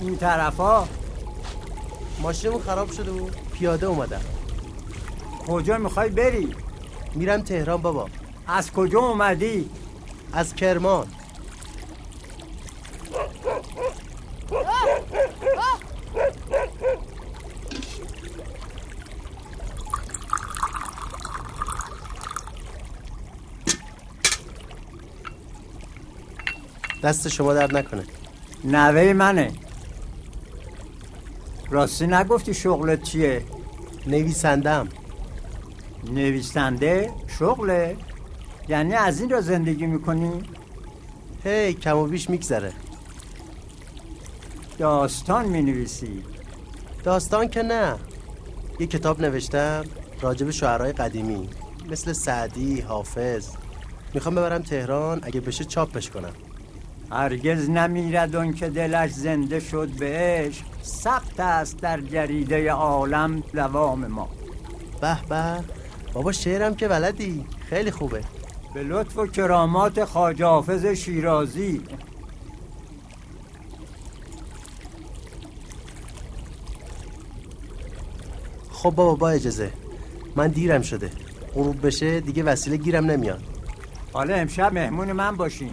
[0.01, 0.87] این طرفا؟
[2.21, 4.21] ماشینمون خراب شده و پیاده اومدم
[5.47, 6.55] کجا می‌خوای بری؟
[7.15, 8.09] میرم تهران بابا.
[8.47, 9.69] از کجا اومدی؟
[10.33, 11.07] از کرمان.
[27.05, 28.03] دست شما درد نکنه
[28.63, 29.51] نوه منه
[31.69, 33.43] راستی نگفتی شغلت چیه؟
[34.07, 34.87] نویسندم
[36.11, 37.97] نویسنده؟ شغله؟
[38.69, 40.43] یعنی از این را زندگی می‌کنی؟
[41.43, 42.73] هی کم و بیش میگذره
[44.77, 46.23] داستان می‌نویسی
[47.03, 47.95] داستان که نه
[48.79, 49.83] یه کتاب نوشتم
[50.21, 51.49] راجب شعرهای قدیمی
[51.89, 53.47] مثل سعدی، حافظ
[54.13, 56.33] می‌خوام ببرم تهران اگه بشه چاپش کنم
[57.11, 64.07] هرگز نمیرد اون که دلش زنده شد به عشق ثبت است در جریده عالم دوام
[64.07, 64.29] ما.
[65.01, 65.63] به به
[66.13, 68.23] بابا شعرم که ولدی خیلی خوبه.
[68.73, 71.81] به لطف و کرامات خواجه حافظ شیرازی.
[78.71, 79.71] خب بابا با اجازه.
[80.35, 81.11] من دیرم شده.
[81.53, 83.43] غروب بشه دیگه وسیله گیرم نمیاد.
[84.13, 85.71] حالا امشب مهمون من باشین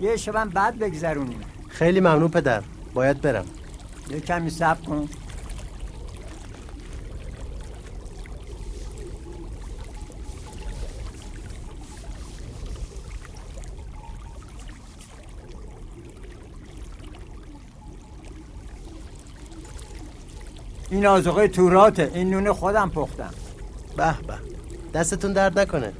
[0.00, 1.40] یه شبم بعد بگذرونیم.
[1.68, 2.62] خیلی ممنون پدر.
[2.94, 3.44] باید برم.
[4.10, 5.08] یه کمی صبر کن.
[20.90, 22.10] این آزوقه توراته.
[22.14, 23.34] این نون خودم پختم.
[23.96, 24.34] به به.
[24.94, 25.92] دستتون درد نکنه.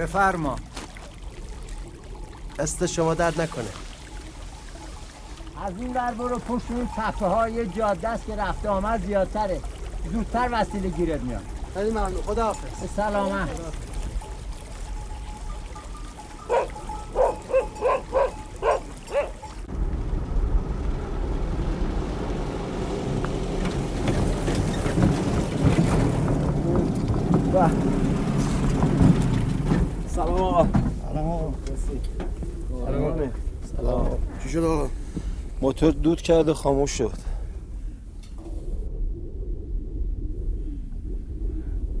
[0.00, 0.56] بفرما.
[2.58, 3.64] دست شما درد نکنه.
[5.66, 9.60] از این ور برو پشت این تپه های جاده است که رفته آمد زیادتره.
[10.12, 11.42] زودتر وسیله گیرت میاد.
[11.74, 12.22] خیلی ممنون.
[12.22, 13.48] خدا حافظ سلامت
[30.14, 30.66] سلام آقا
[31.08, 31.52] سلام آقا
[32.86, 33.32] سلام
[33.76, 34.88] سلام چی شد آقا
[35.70, 37.12] موتور دود کرده خاموش شد.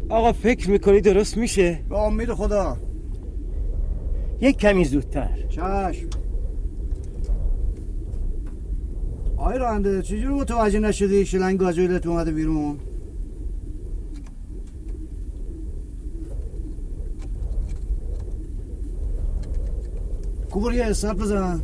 [0.08, 2.76] آقا فکر می‌کنی درست میشه؟ به امید خدا.
[4.40, 5.46] یک کمی زودتر.
[5.48, 6.08] چشم.
[9.36, 12.78] آی رانده چجور متوجه نشدی شلنگ گازویلت اومده بیرون؟
[20.50, 21.60] کوبر یه بزن.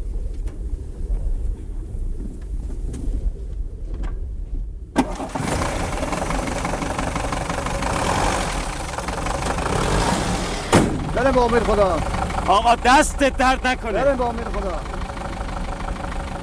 [11.37, 11.99] به امید خدا.
[12.47, 13.93] آقا دست درد نکنه.
[14.05, 14.73] بریم به امید خدا.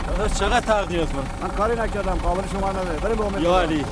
[0.07, 2.99] داداش چقدر تقدیرت من من کاری نکردم قابل شما نداره.
[2.99, 3.61] بریم به امید یا.
[3.61, 3.85] علی.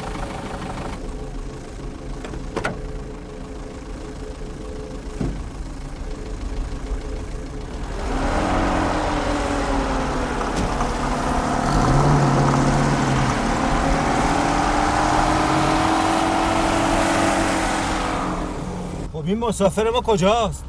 [19.14, 20.64] خب این مسافر ما کجاست؟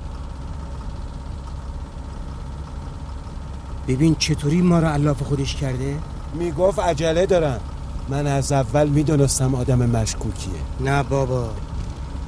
[3.92, 5.96] ببین چطوری ما رو علاف خودش کرده؟
[6.34, 7.60] می‌گفت عجله دارم.
[8.08, 10.52] من از اول می‌دونستم آدم مشکوکیه.
[10.80, 11.50] نه بابا.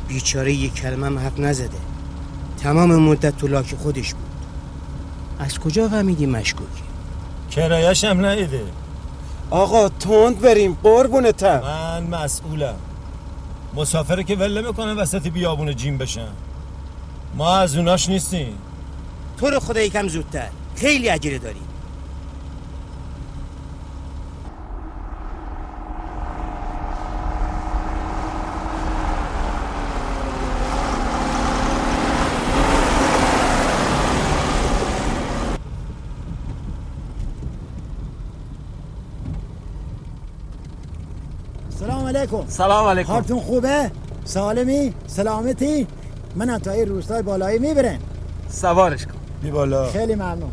[0.09, 1.79] بیچاره یک کلمه هم حرف نزده.
[2.59, 4.25] تمام مدت تو لاک خودش بود.
[5.39, 6.83] از کجا فهمیدی مشکوکی؟
[7.51, 8.65] کرایش هم نیده
[9.51, 10.79] آقا تند بریم.
[10.83, 11.61] قربونتم.
[11.61, 12.75] من مسئولم.
[13.75, 16.29] مسافره که وله می‌کنه وسط بیابون جیم بشن.
[17.35, 18.55] ما از اوناش نیستیم.
[19.37, 20.49] تو رو خدا یکم زودتر.
[20.77, 21.61] خیلی عجله داری.
[41.79, 42.45] سلام علیکم.
[42.49, 43.13] سلام علیکم.
[43.13, 43.91] حالتون خوبه؟
[44.25, 45.87] سالمی؟ سلامتی؟
[46.37, 47.99] من تا این روستای بالایی می‌برم.
[48.49, 49.13] سوارش کن.
[49.43, 49.91] بی بالا.
[49.91, 50.51] خیلی ممنون.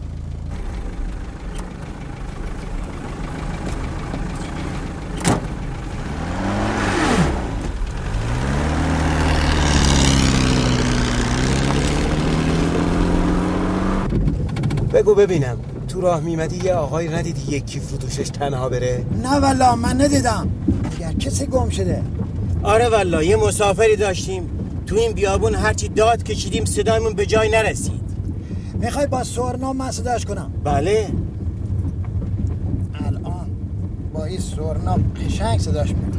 [15.02, 15.58] بگو ببینم.
[15.88, 20.02] تو راه میمدی یه آقای ندیدی یک کیف رو دوشش تنها بره؟ نه والا من
[20.02, 20.49] ندیدم.
[20.97, 22.04] اگر کسی گم شده؟
[22.64, 24.49] آره والا یه مسافری داشتیم.
[24.86, 28.02] تو این بیابون هرچی داد کشیدیم صدایمون به جای نرسید.
[28.74, 31.08] می‌خوای با سورنا من صداش کنم؟ بله.
[32.93, 33.47] الان
[34.14, 36.11] با این سورنا قشنگ صداش می‌کنم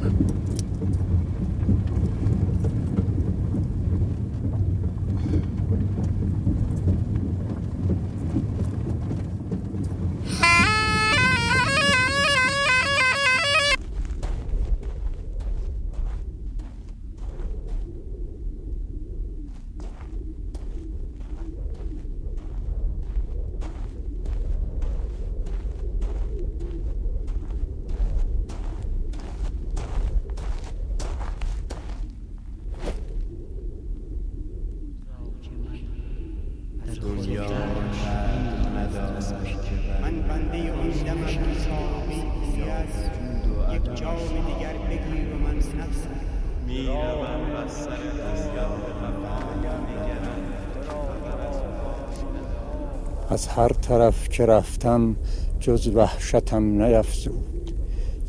[53.82, 55.16] طرف که رفتم
[55.60, 57.74] جز وحشتم نیفزود.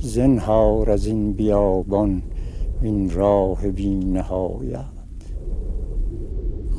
[0.02, 2.24] زنهار از این بیابان
[2.82, 4.86] این راه بی نهایت.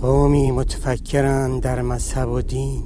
[0.03, 2.83] قومی متفکرند در مذهب و دین.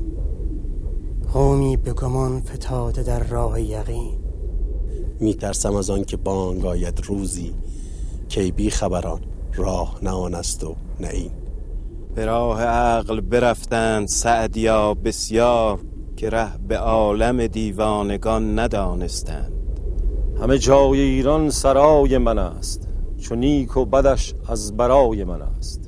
[1.32, 4.18] قومی به گمان فتاده در راه یقین.
[5.20, 7.55] میترسم از آن که بانگ آید روزی
[8.28, 9.20] کی بی خبران
[9.55, 11.30] راه نه آن است و نه این.
[12.14, 15.78] به راه عقل برفتند سعدیا بسیار
[16.16, 19.52] که ره به عالم دیوانگان ندانستند.
[20.40, 22.88] همه جای ایران سرای من است
[23.20, 25.88] چو نیک و بدش از برای من است.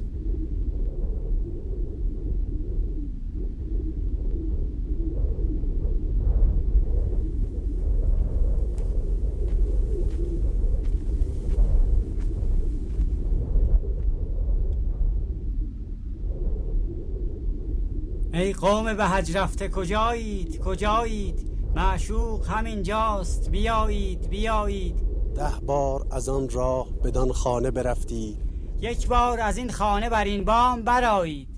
[18.51, 24.96] ای قوم به حج رفته کجایید؟ کجایید؟ معشوق همینجاست بیایید بیایید.
[25.34, 28.38] ده بار از آن راه بدان خانه برفتی.
[28.80, 31.49] یک بار از این خانه بر این بام برایید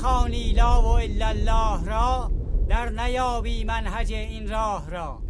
[0.00, 2.30] نخانی لا و الا الله را
[2.68, 5.22] در نیابی منهج این راه را.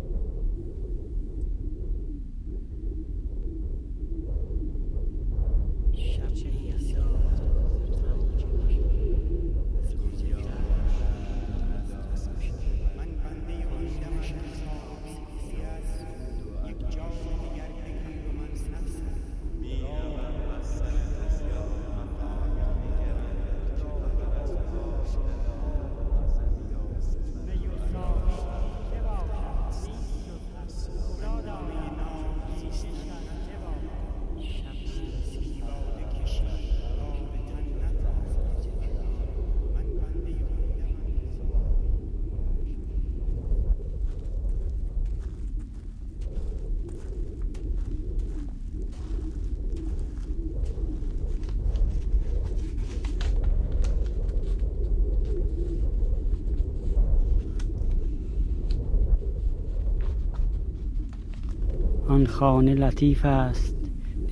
[62.21, 63.75] آن خانه لطیف است.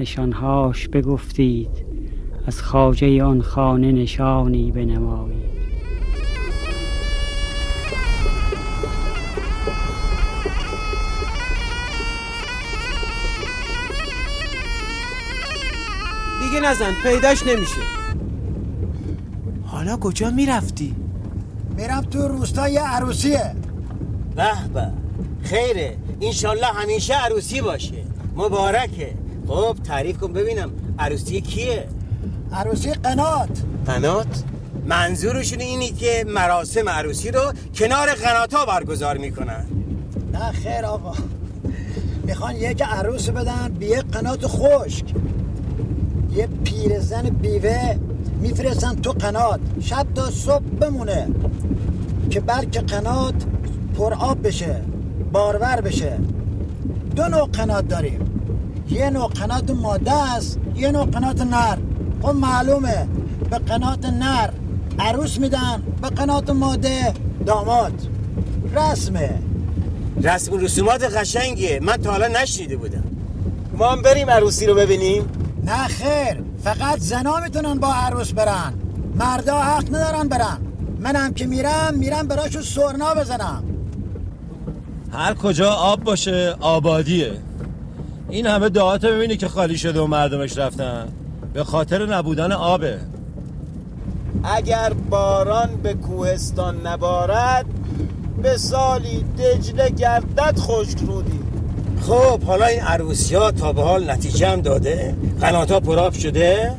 [0.00, 1.70] نشانهاش بگفتید.
[2.46, 5.48] از خواجه آن خانه نشانی بنمایید.
[16.40, 17.80] دیگه نزن پیداش نمیشه.
[19.64, 20.94] حالا کجا می‌رفتی؟
[21.76, 23.54] میرم تو روستا یه عروسیه.
[24.36, 24.88] به به.
[25.42, 25.96] خیره.
[26.20, 28.04] انشالله همیشه عروسی باشه.
[28.36, 29.14] مبارکه.
[29.48, 30.70] خب تعریف کن ببینم.
[30.98, 31.88] عروسی کیه؟
[32.52, 33.62] عروسی قنات.
[33.86, 34.44] قنات؟
[34.86, 39.66] منظورشون اینی که مراسم عروسی رو کنار قناتا برگزار می‌کنن.
[40.32, 41.12] نه خیر آقا.
[42.24, 45.04] می‌خوان یک عروس بدن به یک قنات خشک.
[46.36, 47.96] یه پیرزن بیوه
[48.40, 49.60] میفرستن تو قنات.
[49.80, 51.28] شب تا صبح بمونه
[52.30, 53.34] که بلکه قنات
[53.98, 54.82] پر آب بشه.
[55.32, 56.18] بارور بشه.
[57.16, 58.20] دو نوع قنات داریم.
[58.90, 61.78] یه نوع قنات ماده است یه نوع قنات نر.
[62.22, 63.06] خب معلومه.
[63.50, 64.50] به قنات نر
[64.98, 67.14] عروس میدن به قنات ماده
[67.46, 67.92] داماد.
[68.76, 69.30] رسمه.
[70.22, 71.80] رسم و رسومات قشنگیه.
[71.82, 73.04] من تا حالا نشنیده بودم.
[73.78, 75.24] ما هم بریم عروسی رو ببینیم.
[75.64, 76.42] نه خیر.
[76.64, 78.72] فقط زنا می‌تونن با عروس برن.
[79.14, 80.58] مردا حق ندارن برن.
[81.00, 83.64] منم که میرم میرم براشو سرنا بزنم.
[85.12, 87.32] هر کجا آب باشه آبادیه.
[88.28, 91.08] این همه دعات ببینی که خالی شده و مردمش رفتن.
[91.52, 92.98] به خاطر نبودن آبه.
[94.44, 97.66] اگر باران به کوهستان نبارد
[98.42, 101.40] به سالی دجله گردد خشک رودی.
[102.00, 106.72] خب حالا این عروسی ها تا به حال نتیجه هم داده؟ قناتا پراب شده؟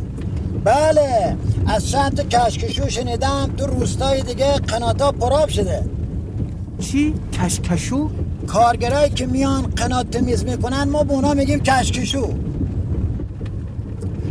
[0.63, 5.83] بله از چند تا کشکشو شنیدم تو روستای دیگه قناتا پراب شده.
[6.79, 8.09] چی؟ کشکشو؟
[8.47, 12.33] کارگرایی که میان قنات تمیز می‌کنن ما به اونا میگیم کشکشو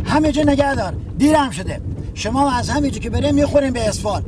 [0.05, 1.81] همینجا نگه دار دیرم شده
[2.13, 4.25] شما از همینجا که بریم می‌خوریم به اسفالت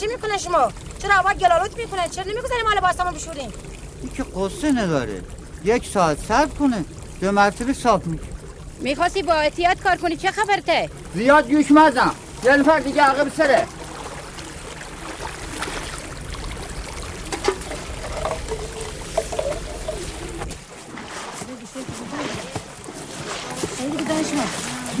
[0.00, 0.72] چی می‌کنه شما؟
[1.02, 3.52] چرا هوا گلالوت می‌کنه چرا نمی‌گذاریم مال باستمون بشوریم؟
[4.02, 5.22] این که قصه نداره
[5.64, 6.84] یک ساعت صبر کنه.
[7.20, 8.24] دو مرتبه صاف میشه.
[8.80, 12.10] می‌خواستی با احتیاط کار کنی؟ چه خبرته؟ زیاد گوش مزن.
[12.44, 13.66] یه نفر دیگه عقب سره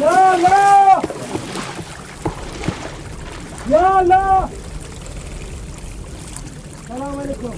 [0.00, 1.02] یالا
[3.70, 4.48] یالا
[6.88, 7.52] سلام علیکم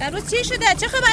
[0.00, 0.44] امروز چی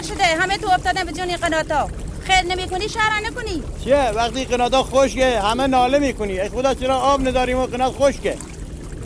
[0.03, 1.89] خبر شده همه تو افتادن به جون قناتا.
[2.23, 3.63] خیر نمی‌کنی شهر نکنی.
[3.83, 6.39] چیه؟ وقتی قناتا خشکه همه ناله می‌کنی.
[6.39, 8.37] ای خدا چرا آب نداریم و قنات خشکه؟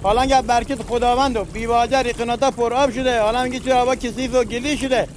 [0.03, 3.21] حالا اگر برکت خداوند و بیواجر قناتا پر آب شده.
[3.21, 5.07] حالا میگی چرا آبا کثیف و گلی شده.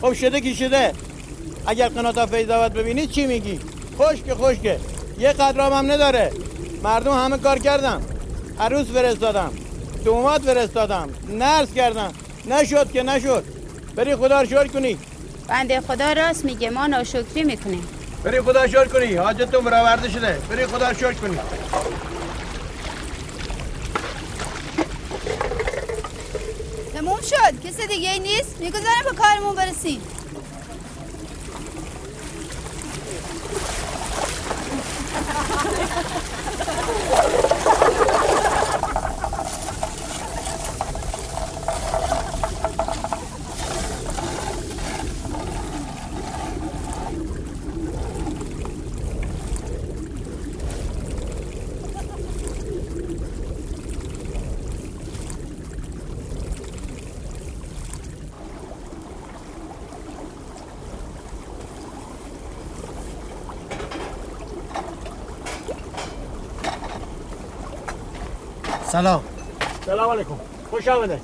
[0.00, 0.92] خب شده کی شده.
[1.66, 3.60] اگر قناتا فیضاوت ببینی چی میگی؟
[3.98, 4.78] خشک خشکه.
[5.18, 6.32] یه قدر آب هم نداره.
[6.82, 8.02] مردم همه کار کردم
[8.60, 9.52] عروس فرستادم.
[10.04, 11.08] دومات فرستادم.
[11.28, 12.12] نرس کردم.
[12.46, 13.44] نشد که نشد.
[13.96, 14.98] بری خدا رو شکر کنی.
[15.50, 17.88] بنده خدا راست میگه ما ناشکری می‌کنیم.
[18.24, 20.38] بری خدا شکر کنی حاجتتون برآورده شده.
[20.50, 21.38] بری خدا شکر کنی.
[26.94, 30.00] تموم شد کسی دیگه نیست؟ می‌گذاریم به کارمون برسیم.
[68.92, 69.22] سلام.
[69.86, 70.34] سلام علیکم.
[70.70, 71.20] خوش آمده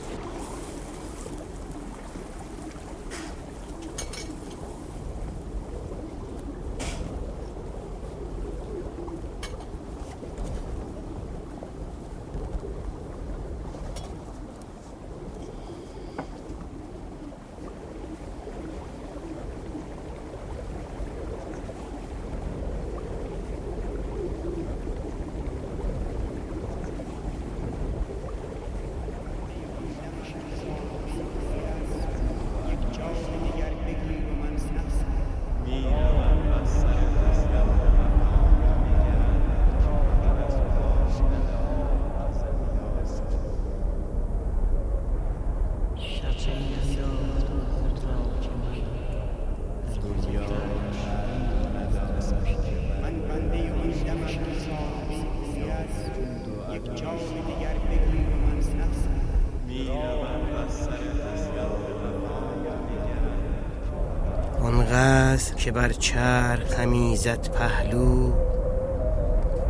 [65.67, 68.33] که بر چرخ همیزد پهلو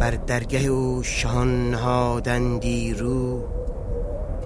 [0.00, 3.44] بر درگه او شان نهادندی رو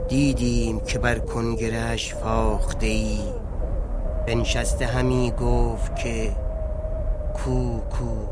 [0.08, 3.18] دیدیم که بر کنگرش فاخته ای
[4.26, 6.36] بنشسته همی گفت که
[7.34, 8.26] کو کو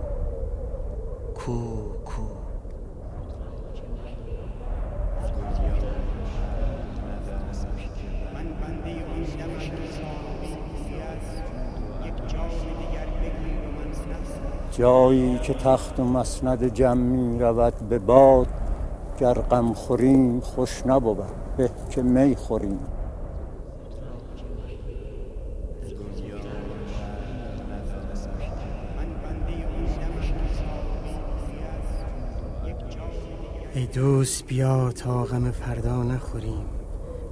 [1.35, 1.55] کو
[2.05, 2.38] کو.
[14.79, 18.47] جایی که تخت و مسند جمع می رود به باد
[19.21, 21.25] گر غم خوریم خوش نبود
[21.57, 22.79] به که می خوریم.
[33.75, 36.65] ای دوست بیا تا غم فردا نخوریم.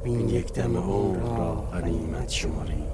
[0.04, 2.86] این یک دم عمر را غنیمت شماریم.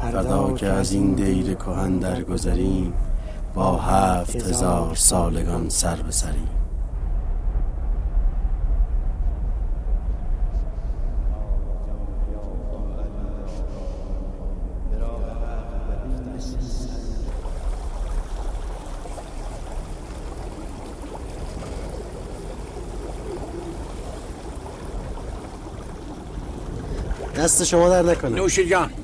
[0.00, 2.92] فردا که از این دیر کهن درگذریم.
[3.54, 6.48] با هفت هزار سالگان سر بسریم
[27.36, 28.30] دست شما در نکنه.
[28.36, 29.01] نوش جان.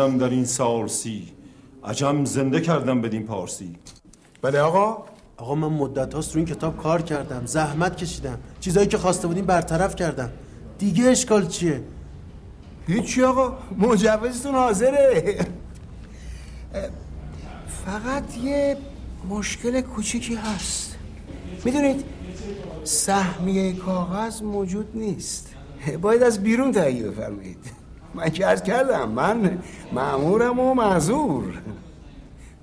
[0.00, 1.28] بردم در این سالسی
[1.84, 3.76] عجم زنده کردم بدین پارسی.
[4.42, 5.04] بله آقا.
[5.36, 7.46] آقا من مدت هاست رو این کتاب کار کردم.
[7.46, 8.38] زحمت کشیدم.
[8.60, 10.30] چیزایی که خواسته بودیم برطرف کردم.
[10.78, 11.82] دیگه اشکال چیه؟
[12.86, 13.58] هیچی آقا.
[13.78, 15.46] مجوزتون حاضره.
[17.86, 18.76] فقط یه
[19.28, 20.96] مشکل کوچیکی هست.
[21.64, 22.04] می‌دونید
[22.84, 25.48] سهمیه کاغذ موجود نیست.
[26.02, 27.79] باید از بیرون تهیه بفرمایید.
[28.14, 31.62] من که عرض کردم من معمورم و معذور.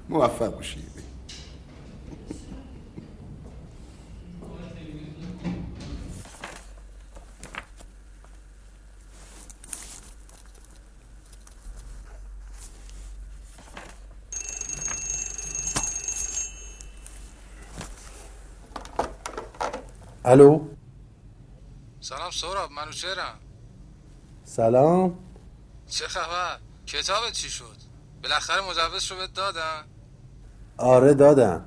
[0.10, 0.98] موفق باشید
[20.26, 20.68] الو؟
[22.00, 23.40] سلام سهراب منوچهرم
[24.44, 25.27] سلام.
[25.90, 27.76] چه خبر؟ کتابت چی شد؟
[28.24, 29.84] بالاخره مجوز رو بهت دادن
[30.78, 31.66] آره دادم.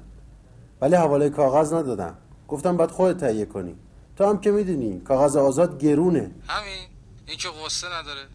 [0.80, 2.18] ولی حواله کاغذ ندادم.
[2.48, 3.76] گفتم باید خودت تهیه کنی.
[4.16, 6.34] تو هم که می‌دونی کاغذ آزاد گرونه.
[6.48, 6.88] همین.
[7.26, 8.26] این که قصه نداره.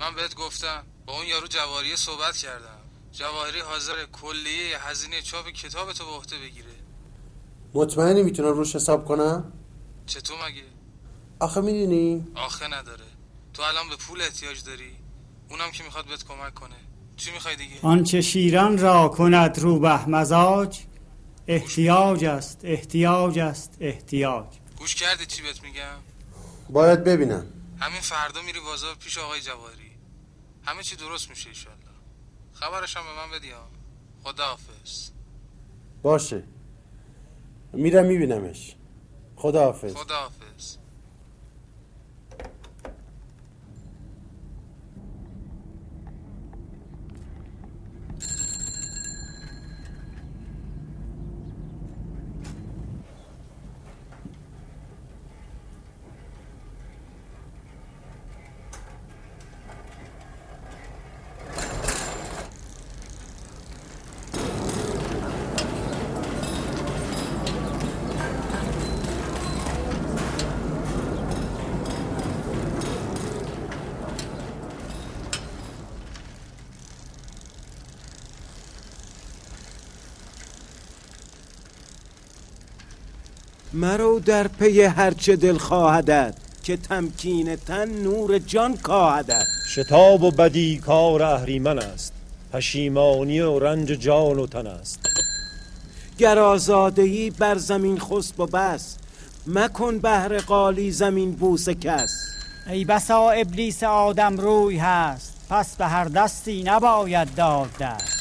[0.00, 2.78] من بهت گفتم با اون یارو جواریه صحبت کردم.
[3.12, 6.72] جواهری حاضر کلیه هزینه چاپ کتابتو به عهده بگیره.
[7.74, 9.52] مطمئنی می‌تونم روش حساب کنم؟
[10.06, 10.62] چطور مگه؟
[11.40, 13.04] آخه می‌دونی؟ آخه نداره.
[13.54, 14.96] تو الان به پول احتیاج داری؟
[15.50, 16.74] اونم که می‌خواد بهت کمک کنه.
[17.16, 20.78] چی می‌خوای دیگه؟ آنچه شیران را کند روبه مزاج
[21.46, 24.46] احتیاج است احتیاج است احتیاج.
[24.78, 25.98] گوش کردی چی بهت میگم؟
[26.70, 27.46] باید ببینم.
[27.80, 29.90] همین فردا میری بازار پیش آقای جواهری
[30.64, 31.78] همه چی درست میشه ایشالله.
[32.52, 33.68] خبرش هم به من بدی ها.
[34.24, 35.10] خداحافظ.
[36.02, 36.42] باشه.
[37.72, 38.76] میرم میبینمش.
[39.36, 39.94] خداحافظ.
[39.94, 40.47] خداحافظ.
[83.78, 89.44] مرو در پی هرچه دل خواهدت که تمکین تن نور جان کاهدت.
[89.68, 92.12] شتاب و بدی کار اهریمن است
[92.52, 95.00] پشیمانی و رنج جان و تن است.
[96.18, 98.96] گر آزادگی بر زمین خسب و بس
[99.46, 102.10] مکن بهر قالی زمین بوس کس.
[102.70, 108.17] ای بسا ابلیس آدم روی هست پس به هر دستی نباید داد دست.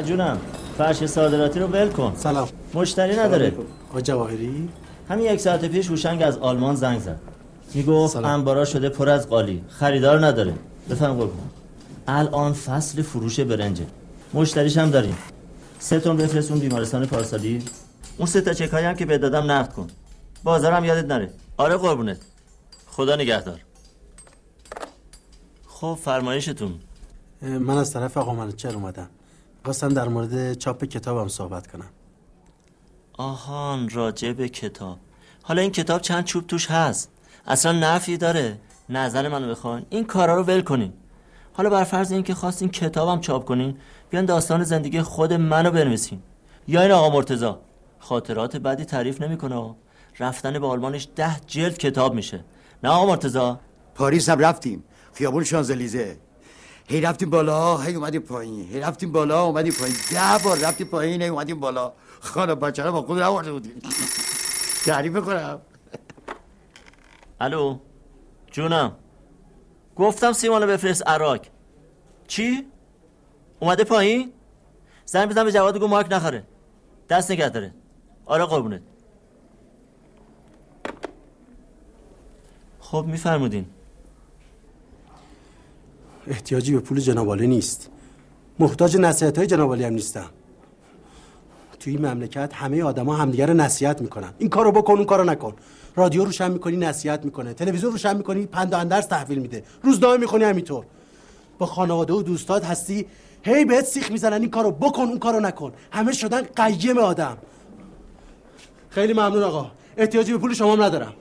[0.00, 0.38] جونم
[0.78, 2.12] فرش صادراتی رو ول کن.
[2.16, 2.48] سلام.
[2.74, 3.52] مشتری نداره.
[3.90, 4.68] آقا جواهری؟
[5.08, 7.20] همین یک ساعت پیش هوشنگ از آلمان زنگ زد.
[7.74, 10.54] می‌گفت انبارا شده پر از قالی خریدار نداره.
[10.90, 11.50] بفهم قربون
[12.08, 13.86] الان فصل فروش برنجه
[14.34, 15.16] مشتریش هم داریم.
[15.78, 17.62] سه تون بفرستون بیمارستان پارسالی.
[18.18, 19.86] اون سه تا چکایی هم که به دادم نقد کن.
[20.44, 21.30] بازارم یادت نره.
[21.56, 22.18] آره قربونت.
[22.86, 23.60] خدا نگهدار.
[25.66, 26.74] خب فرمایشتون.
[27.42, 29.08] من از طرف آقا منوچهر اومدم.
[29.64, 31.90] خواستم در مورد چاپ کتابم صحبت کنم.
[33.12, 34.98] آهان راجع به کتاب.
[35.42, 37.10] حالا این کتاب چند چوب توش هست؟
[37.46, 38.58] اصلا نفی داره.
[38.88, 39.86] نظر منو بخواین.
[39.90, 40.92] این کارا رو ول کنین.
[41.52, 43.76] حالا بر فرض اینکه خواستین کتابم چاپ کنین
[44.10, 46.22] بیان داستان زندگی خود منو بنویسین.
[46.68, 47.60] یا این آقا مرتزا
[47.98, 49.74] خاطرات بعدی تعریف نمی‌کنه.
[50.18, 52.44] رفتن به آلمانش ده جلد کتاب میشه.
[52.84, 53.60] نه آقا مرتزا
[53.94, 54.84] پاریس هم رفتیم.
[55.12, 56.16] خیابون شانزلیزه.
[56.88, 58.68] هی رفتیم بالا هی اومدیم پایین.
[58.68, 59.96] هی رفتیم بالا اومدیم پایین.
[60.10, 61.92] ده بار رفتیم پایین هی اومدیم بالا.
[62.20, 63.82] خانم بچه رو با خود نورده بودیم.
[64.84, 65.60] تعریف کنم
[67.40, 67.78] الو؟
[68.50, 68.96] جونم.
[69.96, 71.40] گفتم سیمانو بفرست عراق.
[72.26, 72.66] چی؟
[73.60, 74.32] اومده پایین؟
[75.04, 76.44] زن بزن به جواد گو مارک نخره.
[77.08, 77.74] دست نگه داره.
[78.26, 78.82] آره قربونت.
[82.80, 83.66] خب میفرمودین.
[86.26, 87.90] احتیاجی به پول جناباله نیست.
[88.58, 90.30] محتاج نصیحت های جنابالی هم نیستم
[91.80, 94.32] توی این مملکت همه آدما همدیگه رو نصیحت می‌کنن.
[94.38, 95.54] این کارو بکن اون کارو نکن.
[95.96, 97.54] رادیو روشن می‌کنی نصیحت می‌کنه.
[97.54, 99.64] تلویزیون روشن می‌کنی پند و اندرس تحویل میده.
[99.82, 100.84] روزنامه می‌خونی همینطور.
[101.58, 103.06] با خانواده و دوستات هستی.
[103.42, 104.40] هی بهت سیخ می‌زنن.
[104.40, 105.72] این کارو بکن اون کارو نکن.
[105.90, 107.36] همه شدن قیم آدم.
[108.90, 109.70] خیلی ممنون آقا.
[109.96, 111.12] احتیاجی به پول شما ندارم.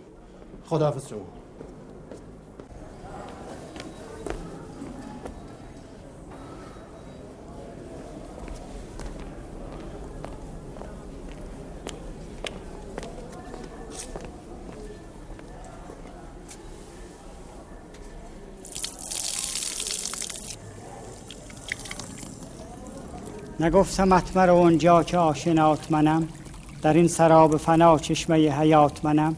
[0.65, 1.40] خداحافظ شما.
[23.61, 26.27] نگفتمت مرا اونجا که آشنات منم
[26.81, 29.35] در این سراب فنا چشمه حیات منم.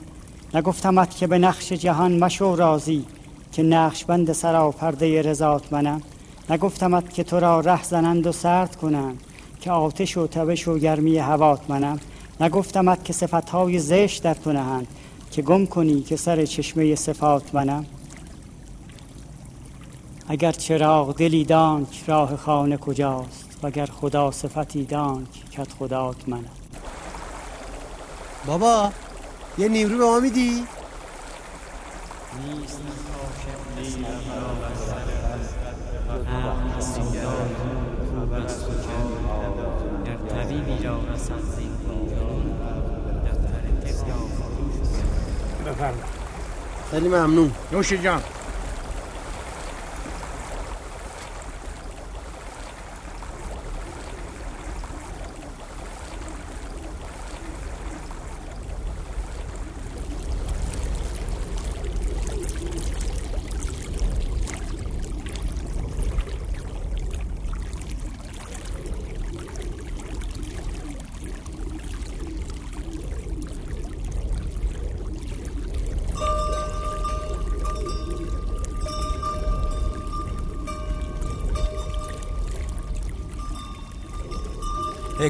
[0.53, 3.05] نگفتمت که به نقش جهان مشو راضی
[3.51, 6.01] که نقش بند سرا پرده رضات منم.
[6.49, 9.23] نگفتمت که تو را ره زنند و سرد کنند
[9.61, 11.99] که آتش و تبش و گرمی هوات منم.
[12.39, 14.87] نگفتمت که صفتهای زشت در تو نهند
[15.31, 17.85] که گم کنی که سر چشمه صفات منم.
[20.27, 26.45] اگر چراغ دلی دانک راه خانه کجاست وگر خدا صفتی دانک کت خدات منم.
[28.45, 28.91] بابا
[29.57, 30.67] یه نیمرو به ما میدی؟
[46.91, 47.51] خیلی ممنون.
[47.71, 48.21] نوش جان.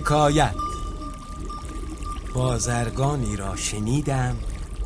[0.04, 0.56] حکایت.
[2.34, 4.36] بازرگانی را شنیدم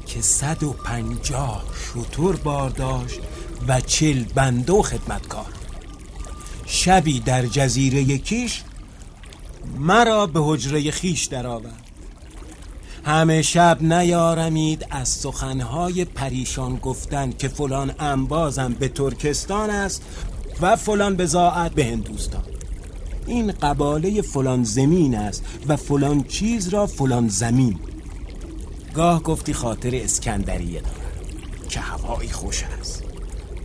[0.06, 3.20] که صد و پنجاه شطور بار داشت
[3.68, 5.46] و چل بنده و خدمتکار.
[6.66, 8.64] شبی در جزیره یکیش
[9.78, 11.84] مرا به حجره خیش درآورد.
[13.06, 20.02] همه شب نیارمید از سخنهای پریشان گفتن که فلان انبازم به ترکستان است
[20.62, 22.57] و فلان بزاعت به هندوستان.
[23.28, 27.80] این قباله فلان زمین است و فلان چیز را فلان زمین.
[28.94, 30.98] گاه گفتی خاطر اسکندریه دارم
[31.70, 33.04] که هوایی خوش است.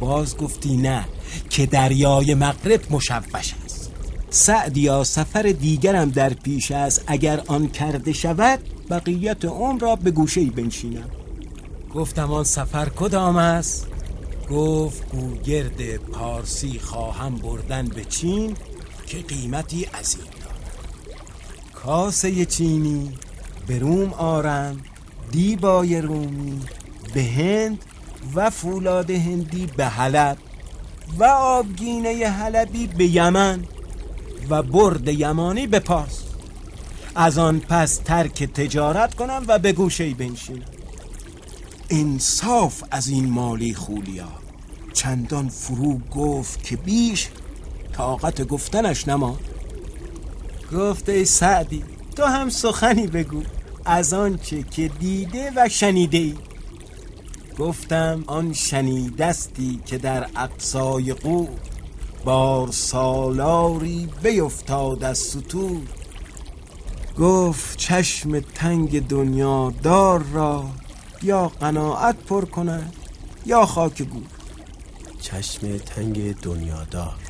[0.00, 1.04] باز گفتی نه
[1.50, 3.90] که دریای مغرب مشوش است.
[4.30, 8.58] سعدیا سفر دیگرم در پیش است اگر آن کرده شود
[8.90, 11.10] بقیت عمر را به گوشه بنشینم.
[11.94, 13.86] گفتم آن سفر کدام است؟
[14.50, 18.56] گفت گوگرد پارسی خواهم بردن به چین
[19.12, 20.86] که قیمتی عظیم دارد
[21.74, 23.12] کاسه چینی
[23.66, 24.80] به روم آرم
[25.30, 26.60] دیبای رومی
[27.14, 27.84] به هند
[28.34, 30.38] و فولاد هندی به حلب
[31.18, 33.64] و آبگینه حلبی به یمن
[34.50, 36.22] و برد یمانی به پاس
[37.14, 40.62] از آن پس ترک تجارت کنم و به گوشه بنشینم.
[41.90, 44.28] انصاف از این مالی خولیا.
[44.92, 47.28] چندان فرو گفت که بیش
[47.92, 49.36] طاقت گفتنش نما.
[50.72, 51.84] گفت ای سعدی
[52.16, 53.42] تو هم سخنی بگو.
[53.84, 56.34] از آنچه که دیده و شنیده ای
[57.58, 61.48] گفتم آن شنیدستی که در اقصای قور
[62.24, 65.82] بار سالاری بیفتاد از سطور.
[67.18, 70.64] گفت چشم تنگ دنیا دار را
[71.22, 72.92] یا قناعت پر کند
[73.46, 74.22] یا خاک گور.
[75.20, 77.21] چشم تنگ دنیا دار.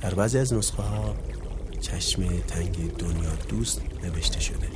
[0.00, 1.14] در بعضی از نسخه ها
[1.80, 4.66] چشم تنگ دنیا دوست نوشته شده.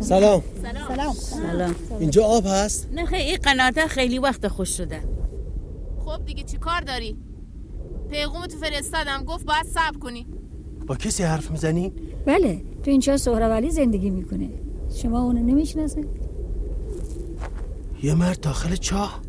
[0.00, 0.42] سلام.
[0.62, 1.12] سلام.
[1.12, 1.74] سلام.
[2.00, 5.00] اینجا آب هست؟ نه خیلی این قناته خیلی وقت خوش شده.
[6.04, 7.16] خب دیگه چی کار داری؟
[8.10, 10.26] پیغوم تو فرستادم گفت باید صبر کنی.
[10.86, 11.92] با کسی حرف می‌زنی؟
[12.26, 12.62] بله.
[12.84, 14.48] تو اینجا سهرولی زندگی می‌کنه.
[14.94, 16.04] شما اونو نمی‌شناسه؟
[18.02, 19.20] یه مرد داخل چاه؟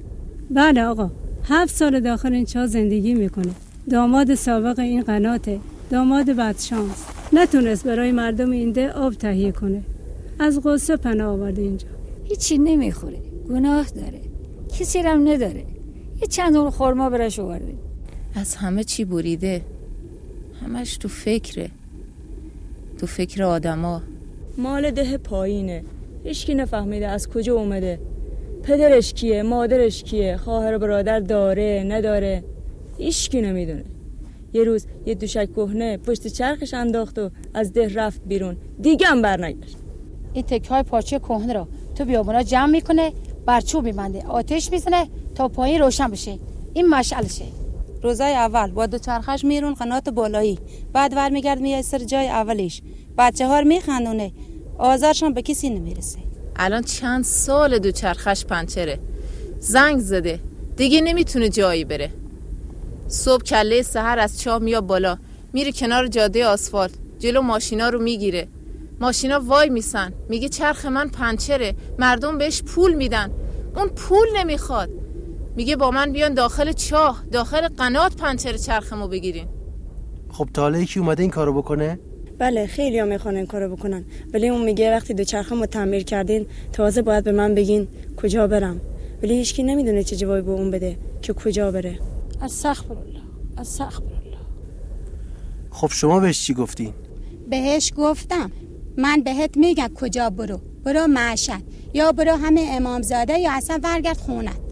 [0.51, 1.11] بله آقا.
[1.43, 3.51] هفت سال داخل این چاه زندگی می‌کنه.
[3.89, 5.59] داماد سابق این قناته.
[5.89, 7.05] داماد بدشانس.
[7.33, 9.83] نتونست برای مردم اینده آب تهیه کنه.
[10.39, 11.87] از غصه پناه آورده اینجا.
[12.23, 13.17] هیچی نمی‌خوره.
[13.49, 14.21] گناه داره.
[14.79, 15.65] کسی رم نداره.
[16.21, 17.73] یه چند اون خورما برش آورده.
[18.35, 19.61] از همه چی بریده.
[20.61, 21.69] همش تو فکره.
[22.99, 24.01] تو فکر آدما.
[24.57, 25.83] مال ده پایینه.
[26.23, 27.99] هیچکی نفهمیده از کجا اومده.
[28.63, 32.43] پدرش کیه؟ مادرش کیه؟ خواهر و برادر داره؟ نداره؟
[32.97, 33.83] هیچکی نمی‌دونه.
[34.53, 38.57] یه روز یه دوشک کهنه پشت چرخش انداخت و از ده رفت بیرون.
[38.81, 39.77] دیگه هم برنگشت
[40.33, 43.11] این تکه های پارچه کهنه رو تو بیابونا جمع می‌کنه
[43.45, 46.37] برچوب میبنده آتش می‌زنه تا پایین روشن بشه.
[46.73, 47.45] این مشعلشه.
[48.03, 50.59] روزای اول با دو چرخش میرون قنات بالایی.
[50.93, 52.81] بعد ور میگرد میای سر جای اولش
[53.17, 54.31] بچه ها میخندونه.
[54.77, 56.19] آزارشان به کسی نمی‌رسه.
[56.55, 58.99] الان چند سال دو چرخش پنچره.
[59.59, 60.39] زنگ زده.
[60.77, 62.11] دیگه نمی‌تونه جایی بره.
[63.07, 65.17] صبح کله سهر از چاه میاد بالا.
[65.53, 66.91] میره کنار جاده آسفالت.
[67.19, 68.47] جلو ماشینا رو می‌گیره.
[68.99, 70.13] ماشینا وای میسن.
[70.29, 71.75] میگه چرخ من پنچره.
[71.99, 73.31] مردم بهش پول میدن.
[73.75, 74.89] اون پول نمی‌خواد.
[75.59, 79.47] میگه با من بیان داخل چاه داخل قنات پنچر چرخمو بگیرین.
[80.29, 81.99] خب تا حالا یکی اومده این کارو بکنه؟
[82.37, 84.05] بله خیلی ها می‌خوان این کارو بکنن.
[84.33, 87.87] ولی اون میگه وقتی دو چرخم رو تعمیر کردین تازه باید به من بگین
[88.17, 88.81] کجا برم.
[89.23, 91.99] ولی هیچکی نمی‌دونه چه جوابی به اون بده که کجا بره.
[92.41, 93.21] استغفر الله
[93.57, 94.01] استغفر
[95.71, 96.93] خب شما بهش چی گفتین؟
[97.49, 98.51] بهش گفتم.
[98.97, 100.59] من بهت میگم کجا برو.
[100.83, 101.61] برو معشد
[101.93, 104.68] یا برو همه امامزاده یا اصلا برگرد خونت.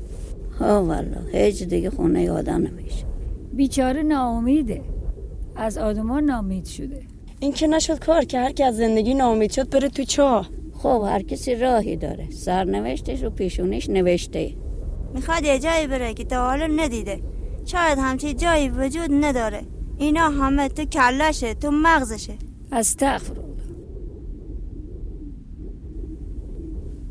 [0.60, 3.06] ها والا هیچ دیگه خونه آدم نمیشه.
[3.54, 4.82] بیچاره ناامیده.
[5.56, 7.02] از آدمان نامید شده.
[7.40, 10.50] این که نشد کار که هر کی از زندگی ناامید شد بره تو چاه.
[10.74, 12.30] خب هر کسی راهی داره.
[12.32, 14.54] سرنوشتش رو پیشونیش نوشته.
[15.14, 17.22] می‌خواد یه جایی بره که تا حالا ندیده.
[17.66, 19.62] شاید همچی جایی وجود نداره.
[19.98, 22.34] اینا همه تو کلشه تو مغزشه.
[22.72, 23.34] استغفر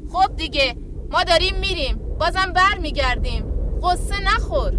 [0.09, 0.75] خب دیگه
[1.11, 1.99] ما داریم میریم.
[2.19, 3.45] بازم بر میگردیم
[3.83, 4.73] قصه نخور.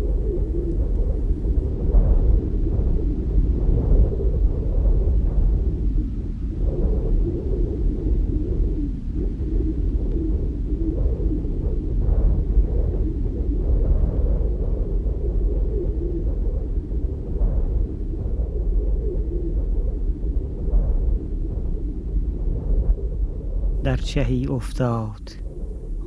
[23.84, 25.47] در چهی افتاد.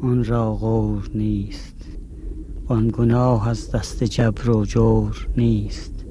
[0.03, 1.77] آن را غور نیست.
[2.67, 6.05] آن گناه از دست جبر و جور نیست.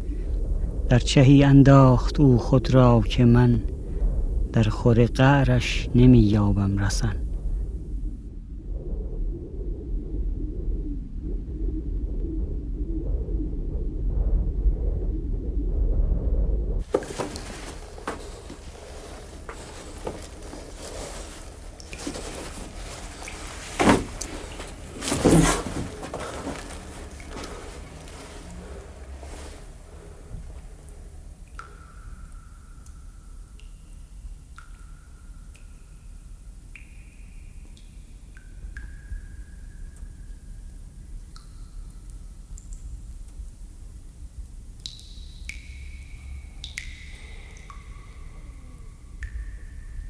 [0.90, 3.62] در چهی انداخت او خود را که من
[4.54, 7.16] در خور قعرش نمی یابم رسن.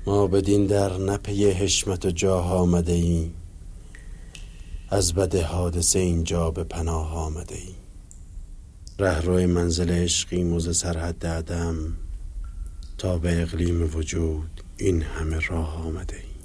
[0.09, 3.33] ما بدین در نپی حشمت و جاه آمده ایم.
[4.89, 7.75] از بد حادثه اینجا به پناه آمده ایم.
[8.99, 11.97] رهروی منزل عشقیم و ز سرحد عدم
[12.97, 16.35] تا به اقلیم وجود این همه راه آمده ایم.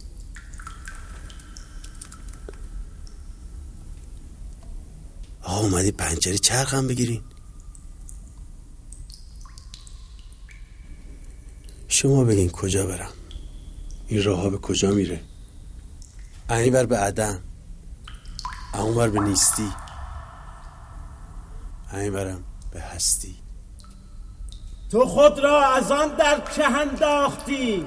[5.42, 7.22] آقا اومدی پنجری چرخم بگیرین.
[11.88, 13.12] شما بگین کجا برم.
[14.08, 15.20] این راه به کجا میره؟
[16.50, 17.40] این بر به عدم
[18.74, 19.72] اون بر به نیستی
[21.92, 23.34] این برم به هستی.
[24.90, 27.86] تو خود را از آن در چه انداختی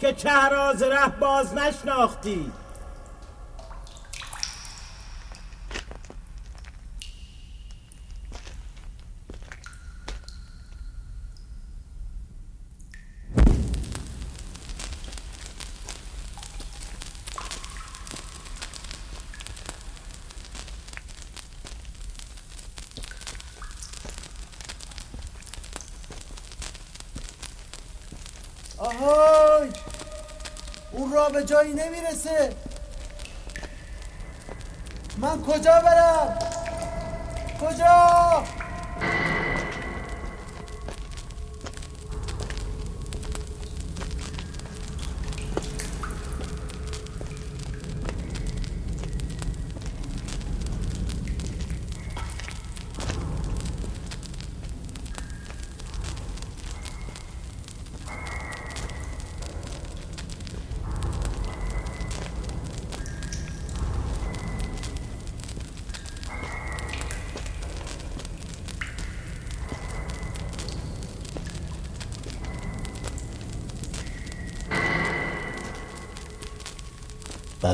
[0.00, 2.52] که چه راز ره باز نشناختی
[28.78, 29.68] آهای
[30.92, 32.52] اون را به جایی نمی‌رسه.
[35.18, 36.38] من کجا برم؟
[37.60, 38.44] کجا؟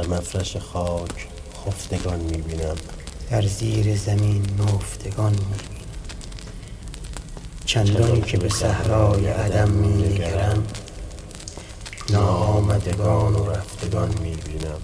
[0.07, 1.29] بر مفرش خاک
[1.67, 2.77] خفتگان می‌بینم.
[3.31, 5.85] در زیر زمین نفتگان می‌بینم.
[7.65, 10.67] چندان که به صحرای عدم مینگرم
[12.11, 14.81] ناآمدگان و رفتگان می‌بینم.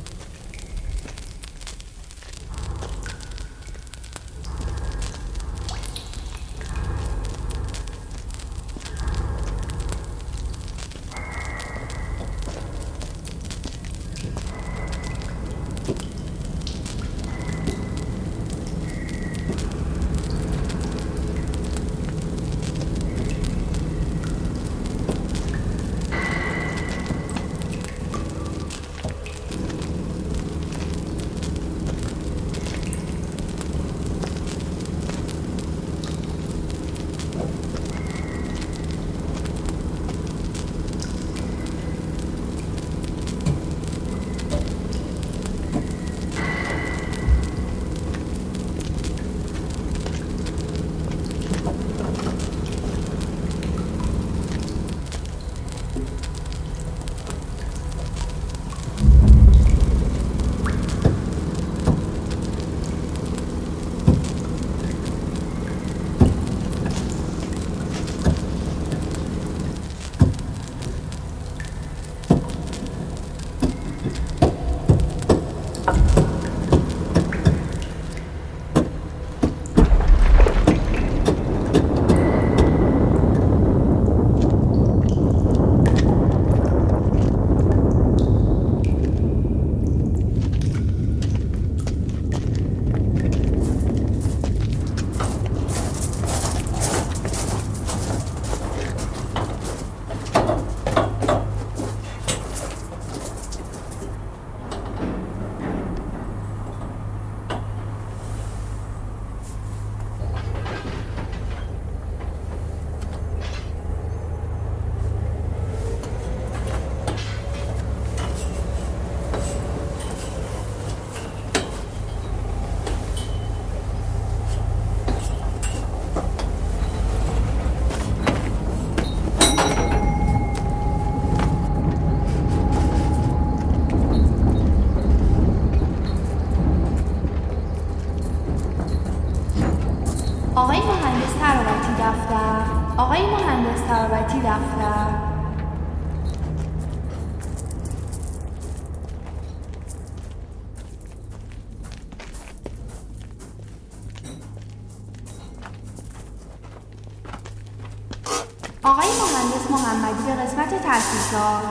[161.31, 161.63] قسمت تاسیسات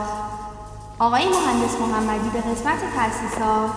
[0.98, 3.70] آقای مهندس محمدی به قسمت تاسیسات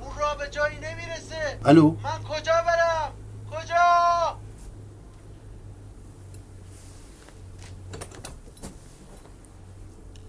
[0.00, 1.58] اون را به جایی نمی‌رسه.
[1.64, 3.12] الو؟ من کجا برم؟
[3.50, 4.36] کجا؟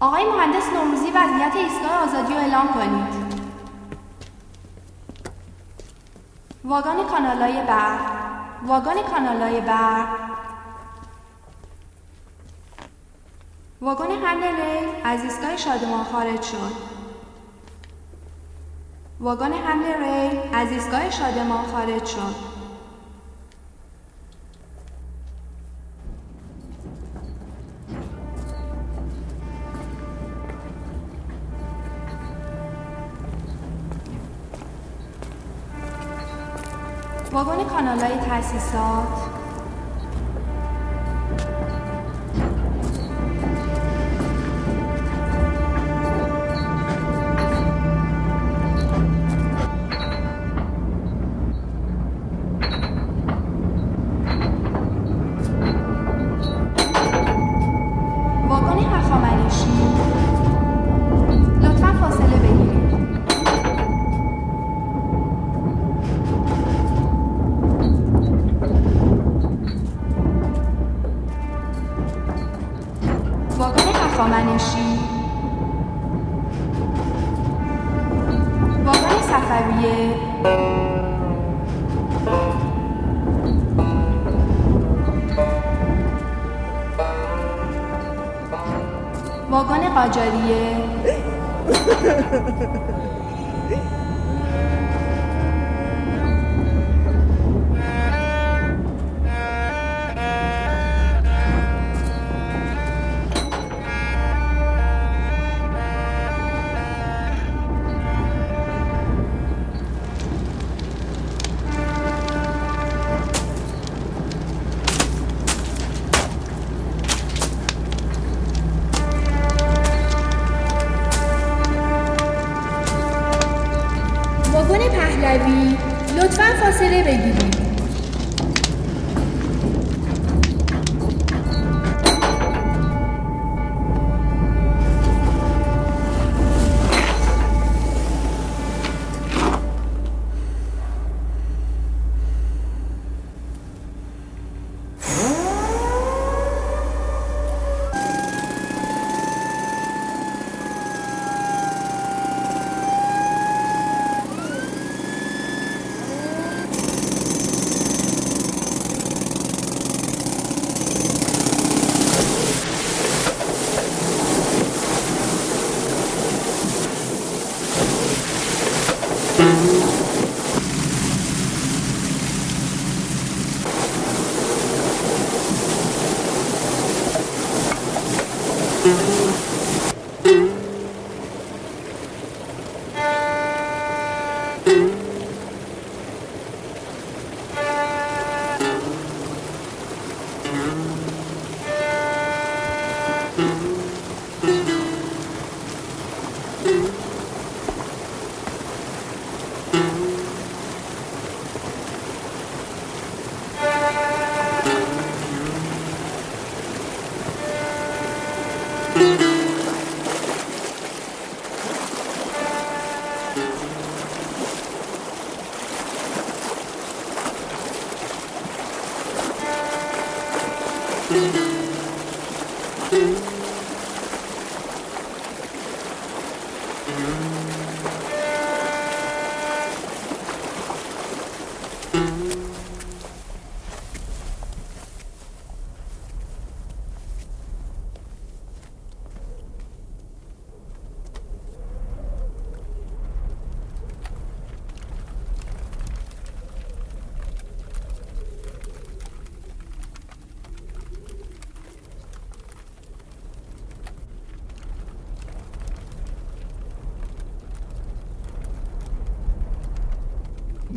[0.00, 3.25] آقای مهندس نوروزی وضعیت ایستگاه آزادی رو اعلام کنید.
[6.66, 8.00] واگن کانالای برق
[8.66, 10.08] واگن کانالای برق
[13.80, 14.44] واگن حمل
[15.04, 16.72] از ایستگاه شادمان خارج شد.
[19.20, 22.45] واگن حمل از ایستگاه شادمان خارج شد.
[37.76, 39.25] واگن کانالای تاسیسات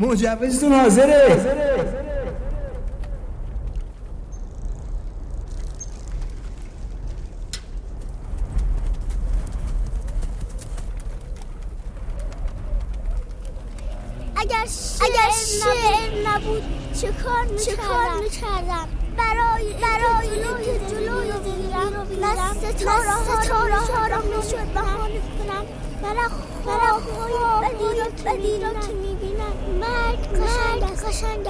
[0.10, 1.40] مجوزتون حاضره.
[14.36, 14.66] اگر
[15.02, 16.64] اگر شعر نبود
[17.02, 17.76] چه کار چه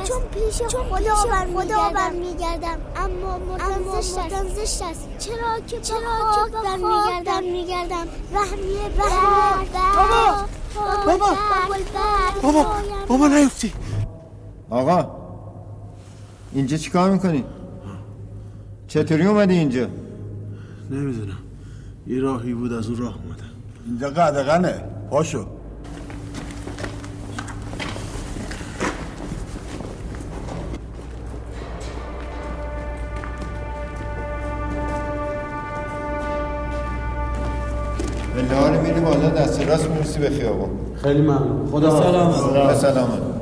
[0.09, 2.77] چون پیش خدا بر خدا بر میگردم.
[2.95, 5.07] اما مردن زشت است.
[5.19, 5.99] چرا که چرا
[6.35, 7.43] که بر میگردم.
[7.43, 8.89] میگردم رحمیه
[11.05, 11.35] بابا بابا.
[12.41, 12.65] بابا
[13.07, 13.27] بابا.
[13.27, 13.73] نیفتی.
[14.69, 15.11] آقا
[16.53, 17.43] اینجا چیکار می‌کنی؟
[18.87, 19.87] چطوری اومدی اینجا؟
[20.89, 21.37] نمی‌دونم.
[22.07, 23.49] یه راهی بود از اون راه اومدم.
[23.85, 24.83] اینجا قدغنه.
[25.09, 25.58] پاشو.
[38.41, 40.69] به حال میری بالا دست راست می‌رسی به خیابون.
[41.03, 41.67] خیلی ممنون.
[41.71, 41.99] خدا
[42.67, 43.38] به سلامت.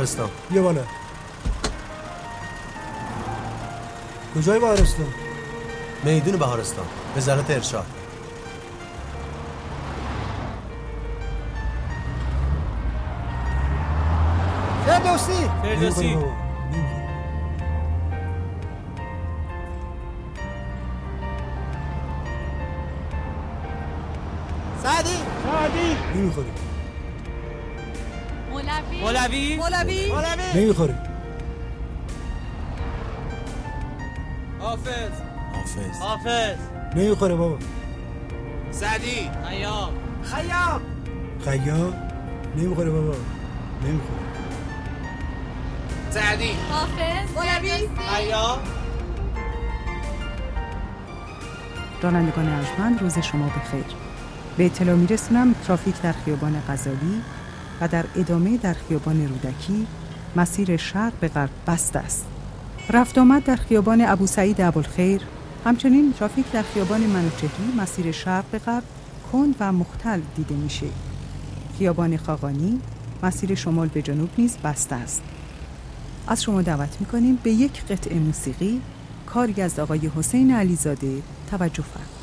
[0.00, 0.82] بهارستان بیا بالا.
[4.34, 5.06] کجای بهارستان
[6.04, 6.84] میدون بهارستان
[7.16, 7.86] وزارت ارشاد.
[14.86, 15.50] فردوسی!
[15.62, 16.18] فردوسی.
[29.20, 30.12] مولوی؟ مولوی.
[30.12, 30.62] مولوی.
[30.62, 30.94] نمی‌خوری
[34.58, 34.90] حافظ.
[35.52, 36.00] حافظ.
[36.00, 36.56] حافظ.
[36.96, 37.58] نمی‌خوره بابا.
[38.70, 39.92] سعدی خیام.
[40.22, 40.80] خیام.
[41.44, 41.94] خیام؟
[42.56, 43.14] نمی‌خوره بابا.
[43.84, 44.20] نمی‌خوره.
[46.10, 47.30] سعدی حافظ.
[47.34, 47.88] مولوی.
[47.98, 48.58] خیام.
[52.02, 53.84] رانندگان ارجمند روز شما بخیر.
[54.56, 57.22] به اطلاع میرسونم ترافیک در خیابان غزالی
[57.80, 59.86] و در ادامه در خیابان رودکی
[60.36, 62.26] مسیر شرق به غرب بسته است.
[62.90, 65.22] رفت آمد در خیابان ابو سعید ابوالخیر.
[65.64, 68.82] همچنین ترافیک در خیابان منوچهری مسیر شرق به غرب
[69.32, 70.86] کند و مختل دیده میشه.
[71.78, 72.80] خیابان خاقانی
[73.22, 75.22] مسیر شمال به جنوب نیز بسته است.
[76.28, 78.80] از شما دعوت می‌کنیم به یک قطعه موسیقی.
[79.26, 81.22] کاری از آقای حسین علیزاده.
[81.50, 82.19] توجه فرمایید.